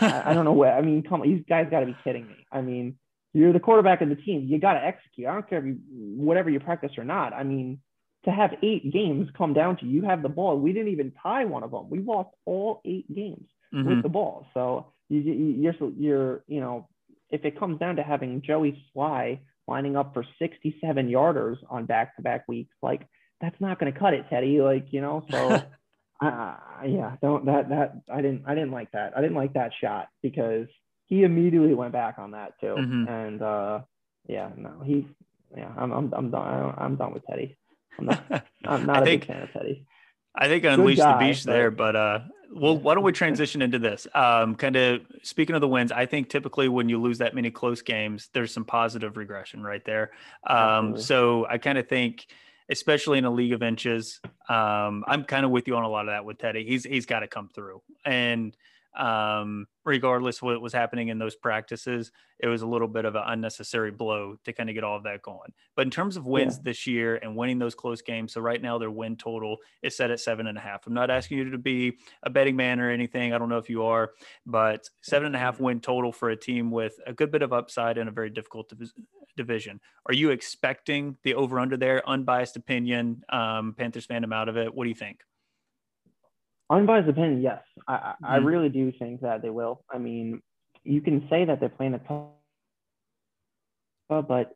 [0.01, 0.69] I, I, don't know what.
[0.69, 2.45] I mean, come on, you guys got to be kidding me.
[2.51, 2.97] I mean,
[3.33, 4.45] you're the quarterback of the team.
[4.47, 5.27] You got to execute.
[5.27, 7.33] I don't care if you whatever you practice or not.
[7.33, 7.79] I mean,
[8.25, 10.57] to have eight games come down to you have the ball.
[10.57, 11.89] We didn't even tie one of them.
[11.89, 13.87] We lost all eight games mm-hmm.
[13.87, 14.47] with the ball.
[14.53, 16.87] So you, you're you're you know
[17.33, 22.15] if it comes down to having Joey Slye lining up for 67 yarders on back
[22.15, 23.07] to back weeks, like
[23.41, 24.61] that's not going to cut it, Teddy.
[24.61, 25.37] Like, you know, so
[26.21, 26.55] uh,
[26.85, 29.13] yeah, don't that, that, I didn't, I didn't like that.
[29.17, 30.67] I didn't like that shot because
[31.07, 32.75] he immediately went back on that too.
[32.77, 33.07] Mm-hmm.
[33.07, 33.79] And, uh,
[34.27, 35.07] yeah, no, he,
[35.57, 36.73] yeah, I'm, I'm, I'm done.
[36.77, 37.57] I'm done with Teddy.
[37.99, 38.23] I'm not,
[38.65, 39.85] I'm not a think, big fan of Teddy.
[40.35, 42.19] I think I unleashed guy, the beast there, but, uh,
[42.51, 44.07] well, why don't we transition into this?
[44.13, 47.49] Um, kind of speaking of the wins, I think typically when you lose that many
[47.51, 50.11] close games, there's some positive regression right there.
[50.45, 52.27] Um, so I kind of think
[52.69, 54.19] especially in a league of inches.
[54.49, 56.65] Um, I'm kind of with you on a lot of that with Teddy.
[56.65, 58.55] He's he's got to come through, and
[58.95, 63.23] um, regardless what was happening in those practices, it was a little bit of an
[63.25, 65.53] unnecessary blow to kind of get all of that going.
[65.75, 66.61] But in terms of wins yeah.
[66.63, 70.11] this year and winning those close games, so right now their win total is set
[70.11, 70.85] at seven and a half.
[70.85, 73.33] I'm not asking you to be a betting man or anything.
[73.33, 74.11] I don't know if you are,
[74.45, 77.53] but seven and a half win total for a team with a good bit of
[77.53, 78.93] upside and a very difficult div-
[79.35, 79.79] division.
[80.05, 82.07] Are you expecting the over under there?
[82.07, 84.73] Unbiased opinion, um, Panthers fan, I'm out of it.
[84.73, 85.23] What do you think?
[86.73, 87.61] Unbiased opinion, yes.
[87.87, 88.25] I, mm-hmm.
[88.25, 89.83] I really do think that they will.
[89.91, 90.41] I mean,
[90.83, 92.31] you can say that they're playing a tough,
[94.27, 94.55] but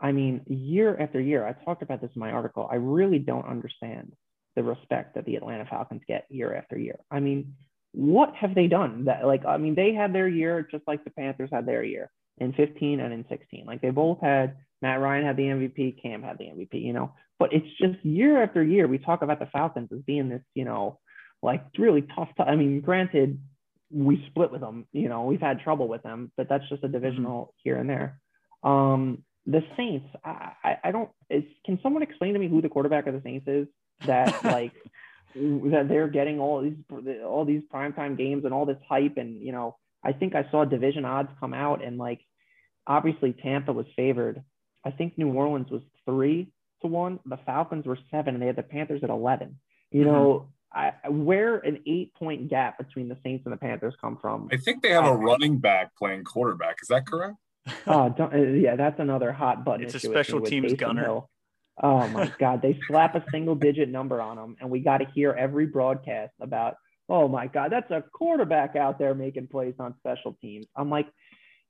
[0.00, 2.68] I mean, year after year, I talked about this in my article.
[2.70, 4.12] I really don't understand
[4.56, 6.98] the respect that the Atlanta Falcons get year after year.
[7.10, 7.54] I mean,
[7.92, 11.10] what have they done that like I mean, they had their year just like the
[11.10, 13.66] Panthers had their year in 15 and in 16.
[13.66, 17.12] Like they both had Matt Ryan had the MVP, Cam had the MVP, you know.
[17.38, 20.64] But it's just year after year we talk about the Falcons as being this, you
[20.64, 20.98] know,
[21.42, 22.28] like really tough.
[22.38, 23.38] I mean, granted,
[23.90, 24.86] we split with them.
[24.92, 26.94] You know, we've had trouble with them, but that's just a mm-hmm.
[26.94, 28.20] divisional here and there.
[28.62, 31.10] Um, the Saints, I, I, I don't.
[31.28, 33.66] Is, can someone explain to me who the quarterback of the Saints is?
[34.06, 34.72] That like
[35.34, 36.76] that they're getting all these
[37.24, 40.64] all these primetime games and all this hype, and you know, I think I saw
[40.64, 42.20] division odds come out, and like
[42.86, 44.42] obviously Tampa was favored.
[44.84, 47.18] I think New Orleans was three to one.
[47.26, 49.58] The Falcons were seven, and they had the Panthers at eleven.
[49.90, 50.12] You mm-hmm.
[50.12, 54.48] know, I, where an eight point gap between the Saints and the Panthers come from?
[54.50, 56.76] I think they have a running back playing quarterback.
[56.82, 57.36] Is that correct?
[57.86, 59.84] oh, uh, yeah, that's another hot button.
[59.84, 61.02] It's a special teams gunner.
[61.02, 61.30] Hill.
[61.82, 65.06] Oh my God, they slap a single digit number on them, and we got to
[65.14, 66.76] hear every broadcast about.
[67.08, 70.66] Oh my God, that's a quarterback out there making plays on special teams.
[70.76, 71.08] I'm like,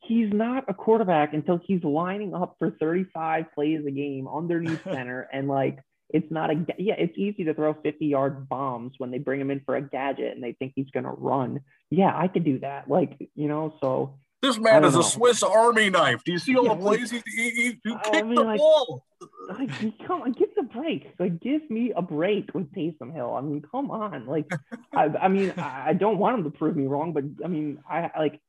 [0.01, 5.29] he's not a quarterback until he's lining up for 35 plays a game underneath center
[5.33, 5.79] and like
[6.13, 6.95] it's not a yeah.
[6.99, 10.35] It's easy to throw 50 yard bombs when they bring him in for a gadget
[10.35, 11.61] and they think he's gonna run.
[11.91, 12.89] Yeah, I could do that.
[12.89, 15.01] Like you know, so this man is know.
[15.01, 16.25] a Swiss Army knife.
[16.25, 18.59] Do you see all yeah, the plays he, he, he, he kicked mean, the like,
[18.59, 19.05] ball?
[19.49, 19.71] Like,
[20.05, 21.13] come on, give the break.
[21.21, 23.35] Like, give me a break with Taysom Hill.
[23.37, 24.27] I mean, come on.
[24.27, 24.51] Like,
[24.93, 28.11] I, I mean, I don't want him to prove me wrong, but I mean, I
[28.19, 28.41] like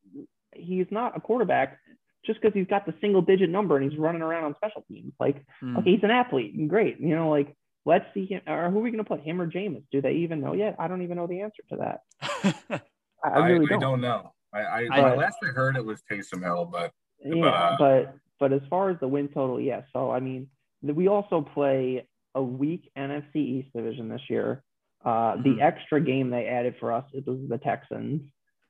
[0.56, 1.80] he's not a quarterback
[2.26, 5.14] just because he's got the single digit number and he's running around on special teams.
[5.20, 5.78] Like, mm.
[5.78, 7.00] okay, he's an athlete, and great.
[7.00, 7.56] You know, like
[7.86, 9.84] let's see him or who are we going to put him or Jameis?
[9.92, 10.76] Do they even know yet?
[10.80, 12.82] I don't even know the answer to that.
[13.24, 13.78] I, I, really don't.
[13.78, 14.34] I don't know.
[14.54, 16.92] I, I but, last I heard it was Taysom Hill, but
[17.24, 19.84] yeah, but, uh, but but as far as the win total, yes.
[19.86, 20.48] Yeah, so I mean,
[20.82, 24.64] we also play a weak NFC East division this year.
[25.04, 25.36] Uh.
[25.38, 28.22] The extra game they added for us it was the Texans.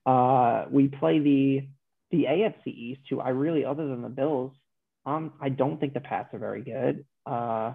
[0.06, 1.68] Uh, we play the
[2.10, 4.52] the AFC East, who I really, other than the Bills,
[5.06, 7.04] um, I don't think the Pats are very good.
[7.26, 7.74] Uh,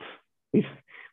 [0.52, 0.64] we've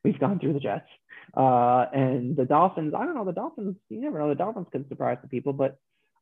[0.04, 0.88] we've gone through the Jets,
[1.36, 2.94] uh, and the Dolphins.
[2.96, 3.76] I don't know the Dolphins.
[3.90, 4.30] You never know.
[4.30, 5.78] The Dolphins could surprise the people, but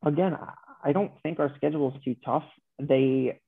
[0.05, 0.37] again,
[0.83, 2.43] I don't think our schedule is too tough.
[2.79, 3.39] They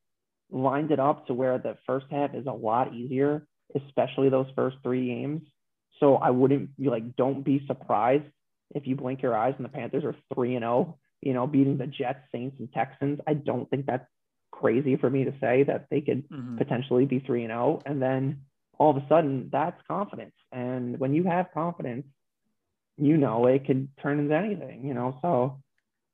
[0.52, 4.78] lined it up to where the first half is a lot easier, especially those first
[4.84, 5.41] three games.
[6.00, 8.26] So I wouldn't like, don't be surprised
[8.72, 11.47] if you blink your eyes and the Panthers are three and zero oh you know,
[11.47, 13.20] beating the Jets, Saints, and Texans.
[13.28, 14.05] I don't think that's
[14.51, 16.57] crazy for me to say that they could mm-hmm.
[16.57, 17.82] potentially be 3 and 0.
[17.86, 18.41] And then
[18.78, 20.36] all of a sudden, that's confidence.
[20.51, 22.05] And when you have confidence,
[22.97, 25.18] you know, it could turn into anything, you know.
[25.22, 25.61] So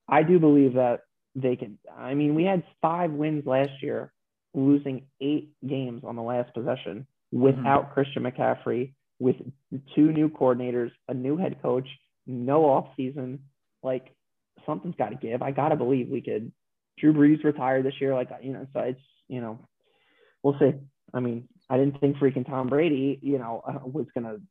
[0.08, 1.02] I do believe that
[1.36, 1.78] they could.
[1.96, 4.12] I mean, we had five wins last year,
[4.54, 7.94] losing eight games on the last possession without mm-hmm.
[7.94, 9.36] Christian McCaffrey, with
[9.94, 11.88] two new coordinators, a new head coach,
[12.26, 13.40] no off season.
[13.84, 14.14] Like
[14.66, 15.42] something's got to give.
[15.42, 16.52] I got to believe we could.
[17.00, 18.14] Drew Brees retired this year.
[18.14, 19.60] Like, you know, so it's, you know,
[20.44, 20.74] we'll see.
[21.14, 24.42] I mean, I didn't think freaking Tom Brady, you know, uh, was going to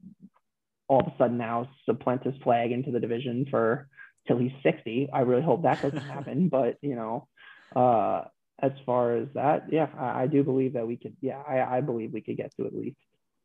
[0.88, 3.88] all of a sudden now supplant his flag into the division for
[4.26, 5.08] till he's 60.
[5.12, 6.48] I really hope that doesn't happen.
[6.48, 7.28] But, you know,
[7.76, 8.24] uh,
[8.60, 11.80] as far as that, yeah, I, I do believe that we could, yeah, I, I
[11.80, 12.98] believe we could get to at least,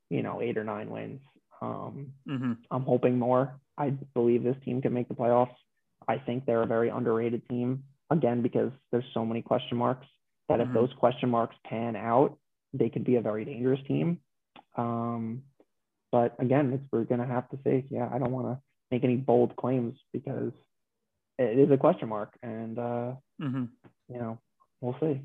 [0.10, 1.22] you know, eight or nine wins.
[1.62, 2.54] Um, mm-hmm.
[2.72, 3.60] I'm hoping more.
[3.78, 5.56] I believe this team can make the playoffs.
[6.08, 10.08] I think they're a very underrated team again because there's so many question marks
[10.50, 10.70] that mm-hmm.
[10.70, 12.38] if those question marks pan out,
[12.74, 14.20] they could be a very dangerous team.
[14.78, 15.44] Um,
[16.12, 18.60] but again, it's, we're going to have to say, yeah, I don't want to
[18.92, 20.52] make any bold claims because
[21.38, 23.12] it is a question mark, and uh,
[23.42, 23.66] mm-hmm.
[24.08, 24.40] you know,
[24.82, 25.22] we'll see.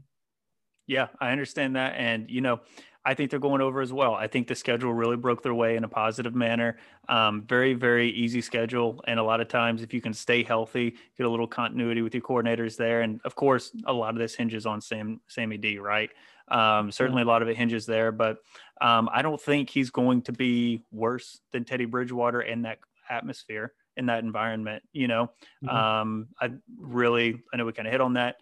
[0.90, 2.62] Yeah, I understand that, and you know,
[3.04, 4.12] I think they're going over as well.
[4.12, 6.78] I think the schedule really broke their way in a positive manner.
[7.08, 9.00] Um, very, very easy schedule.
[9.06, 12.12] And a lot of times, if you can stay healthy, get a little continuity with
[12.12, 13.02] your coordinators there.
[13.02, 16.10] And of course, a lot of this hinges on Sam, Sammy D, right?
[16.48, 18.10] Um, certainly, a lot of it hinges there.
[18.10, 18.38] But
[18.80, 23.74] um, I don't think he's going to be worse than Teddy Bridgewater in that atmosphere,
[23.96, 24.82] in that environment.
[24.92, 25.30] You know,
[25.64, 25.68] mm-hmm.
[25.68, 28.38] Um, I really, I know we kind of hit on that.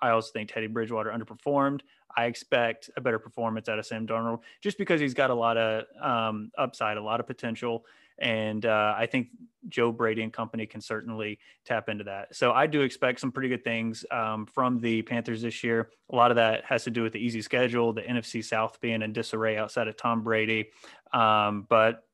[0.00, 1.80] I also think Teddy Bridgewater underperformed.
[2.16, 5.56] I expect a better performance out of Sam Darnold just because he's got a lot
[5.56, 7.84] of um, upside, a lot of potential.
[8.18, 9.28] And uh, I think
[9.68, 12.34] Joe Brady and company can certainly tap into that.
[12.34, 15.90] So I do expect some pretty good things um, from the Panthers this year.
[16.10, 19.02] A lot of that has to do with the easy schedule, the NFC South being
[19.02, 20.70] in disarray outside of Tom Brady.
[21.12, 22.07] Um, but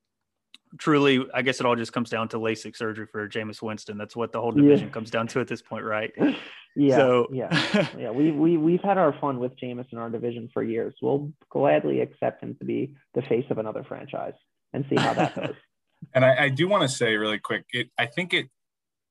[0.78, 3.98] truly, I guess it all just comes down to LASIK surgery for Jameis Winston.
[3.98, 4.94] That's what the whole division yeah.
[4.94, 6.12] comes down to at this point, right?
[6.76, 8.10] Yeah, so, yeah, yeah.
[8.10, 10.92] We we we've had our fun with Jameis in our division for years.
[11.00, 14.34] We'll gladly accept him to be the face of another franchise
[14.72, 15.54] and see how that goes.
[16.14, 18.48] and I, I do want to say really quick, it I think it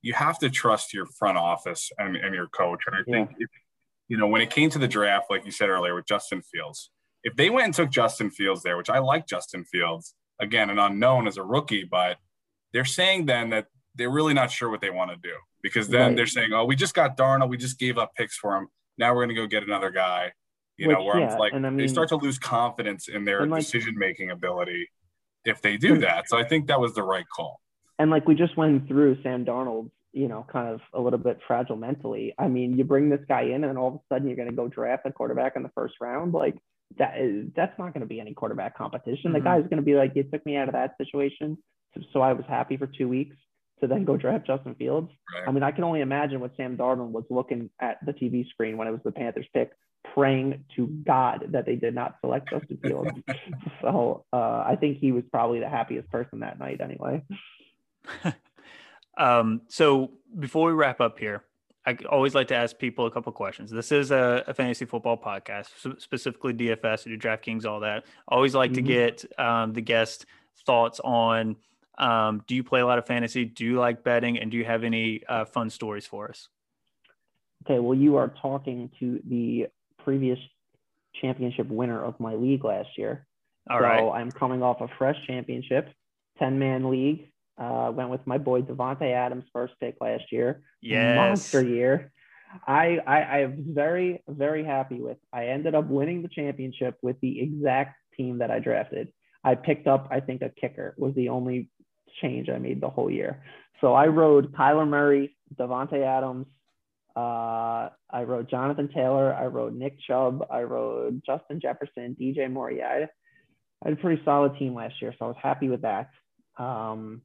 [0.02, 2.82] you have to trust your front office and, and your coach.
[2.86, 3.46] And I think yeah.
[3.46, 3.50] if,
[4.10, 6.92] you know when it came to the draft, like you said earlier with Justin Fields,
[7.24, 10.80] if they went and took Justin Fields there, which I like Justin Fields, again, an
[10.80, 12.18] unknown as a rookie, but
[12.74, 16.02] they're saying then that they're really not sure what they want to do because then
[16.02, 16.16] right.
[16.16, 18.68] they're saying, "Oh, we just got Darnold, we just gave up picks for him.
[18.98, 20.34] Now we're going to go get another guy."
[20.78, 23.46] You Which, know, where yeah, like I mean, they start to lose confidence in their
[23.46, 24.90] like, decision making ability
[25.46, 26.28] if they do that.
[26.28, 27.60] So I think that was the right call.
[28.00, 31.40] And like we just went through Sam Darnold, you know, kind of a little bit
[31.46, 32.34] fragile mentally.
[32.40, 34.56] I mean, you bring this guy in, and all of a sudden you're going to
[34.56, 36.34] go draft a quarterback in the first round.
[36.34, 36.56] Like
[36.98, 39.32] that is that's not going to be any quarterback competition.
[39.32, 39.34] Mm-hmm.
[39.34, 41.58] The guy's going to be like, "You took me out of that situation,
[41.94, 43.36] so, so I was happy for two weeks."
[43.84, 45.12] to then go draft Justin Fields.
[45.34, 45.48] Right.
[45.48, 48.78] I mean, I can only imagine what Sam Darnold was looking at the TV screen
[48.78, 49.72] when it was the Panthers pick,
[50.14, 53.12] praying to God that they did not select Justin Fields.
[53.82, 57.24] so uh, I think he was probably the happiest person that night, anyway.
[59.18, 61.44] um, so before we wrap up here,
[61.86, 63.70] I always like to ask people a couple questions.
[63.70, 68.06] This is a, a fantasy football podcast, specifically DFS, do DraftKings, all that.
[68.28, 68.76] Always like mm-hmm.
[68.76, 70.26] to get um, the guest
[70.66, 71.58] thoughts on
[71.98, 73.46] um, do you play a lot of fantasy?
[73.46, 74.40] Do you like betting?
[74.40, 76.50] And do you have any uh, fun stories for us?
[77.66, 79.68] Okay, well, you are talking to the
[80.04, 80.40] previous
[81.22, 83.26] championship winner of my league last year.
[83.70, 84.20] All so right.
[84.20, 85.90] I'm coming off a fresh championship,
[86.40, 87.30] 10 man league.
[87.58, 90.64] Uh, went with my boy Davante Adams first pick last year.
[90.82, 91.16] Yes.
[91.16, 92.12] Monster year.
[92.68, 95.18] I, I I was very very happy with.
[95.32, 99.12] I ended up winning the championship with the exact team that I drafted.
[99.44, 101.70] I picked up I think a kicker was the only
[102.22, 103.44] change I made the whole year.
[103.82, 106.48] So I rode Kyler Murray, Davante Adams.
[107.16, 109.34] Uh, I rode Jonathan Taylor.
[109.34, 110.46] I rode Nick Chubb.
[110.50, 112.72] I rode Justin Jefferson, DJ Moore.
[112.72, 113.08] Yeah, I,
[113.84, 116.10] I had a pretty solid team last year, so I was happy with that.
[116.58, 117.22] Um,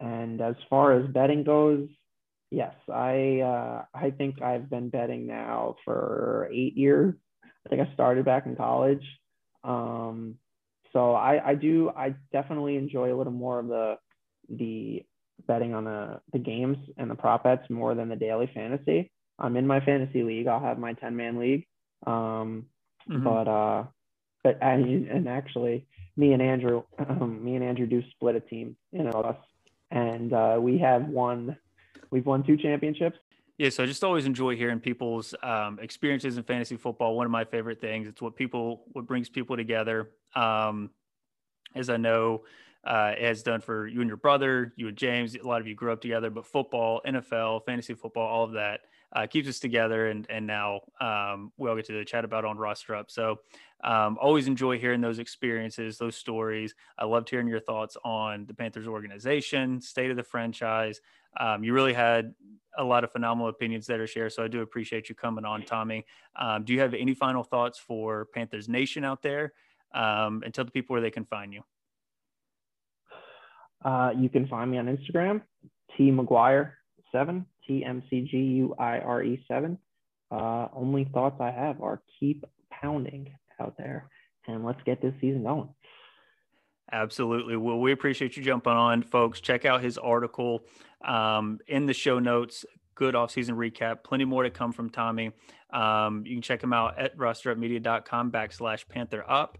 [0.00, 1.88] and as far as betting goes,
[2.50, 7.14] yes, I uh, I think I've been betting now for eight years.
[7.44, 9.04] I think I started back in college.
[9.64, 10.36] Um,
[10.92, 13.96] so I, I do I definitely enjoy a little more of the
[14.48, 15.04] the
[15.46, 19.10] betting on the, the games and the prop bets more than the daily fantasy.
[19.38, 20.46] I'm in my fantasy league.
[20.46, 21.66] I'll have my 10 man league.
[22.06, 22.66] Um,
[23.08, 23.24] mm-hmm.
[23.24, 23.84] But, uh,
[24.42, 25.86] but, and, and actually,
[26.16, 29.36] me and Andrew, um, me and Andrew do split a team, you know, us.
[29.90, 31.56] And uh, we have won,
[32.10, 33.18] we've won two championships.
[33.58, 37.16] Yeah, so I just always enjoy hearing people's um, experiences in fantasy football.
[37.16, 38.06] One of my favorite things.
[38.06, 40.10] It's what people, what brings people together.
[40.34, 40.90] Um,
[41.74, 42.44] as I know,
[42.84, 45.34] uh, it has done for you and your brother, you and James.
[45.34, 48.80] A lot of you grew up together, but football, NFL, fantasy football, all of that
[49.12, 50.08] uh, keeps us together.
[50.08, 53.10] And and now um, we all get to chat about on roster up.
[53.10, 53.40] So
[53.84, 56.74] um, always enjoy hearing those experiences, those stories.
[56.98, 61.00] I loved hearing your thoughts on the Panthers organization, state of the franchise.
[61.38, 62.34] Um, you really had
[62.78, 64.32] a lot of phenomenal opinions that are shared.
[64.32, 66.04] So I do appreciate you coming on, Tommy.
[66.34, 69.52] Um, do you have any final thoughts for Panthers Nation out there?
[69.94, 71.62] Um, and tell the people where they can find you.
[73.84, 75.42] Uh, you can find me on Instagram,
[75.96, 76.72] T McGuire
[77.66, 79.78] seven, T M C G U I R E seven.
[80.30, 84.08] Uh, only thoughts I have are keep pounding out there
[84.46, 85.68] and let's get this season going.
[86.92, 87.56] Absolutely.
[87.56, 89.40] Well, we appreciate you jumping on, folks.
[89.40, 90.62] Check out his article
[91.04, 92.64] um, in the show notes.
[92.94, 94.04] Good offseason recap.
[94.04, 95.32] Plenty more to come from Tommy.
[95.70, 99.58] Um, you can check him out at rosterupmedia.com backslash Panther Up.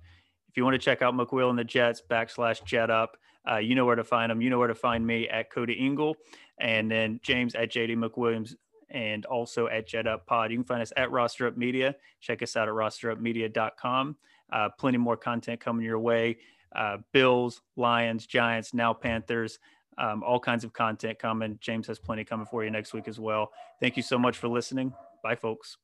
[0.48, 3.16] If you want to check out McWill and the Jets backslash Jet Up,
[3.50, 4.40] uh, you know where to find them.
[4.40, 6.16] You know where to find me at Cody Ingle
[6.58, 8.54] and then James at JD McWilliams
[8.90, 10.50] and also at Jet Up Pod.
[10.50, 11.94] You can find us at Roster Up Media.
[12.20, 14.16] Check us out at rosterupmedia.com.
[14.52, 16.38] Uh, plenty more content coming your way.
[16.74, 19.58] Uh, Bills, Lions, Giants, now Panthers,
[19.98, 21.58] um, all kinds of content coming.
[21.60, 23.50] James has plenty coming for you next week as well.
[23.80, 24.92] Thank you so much for listening.
[25.22, 25.78] Bye, folks.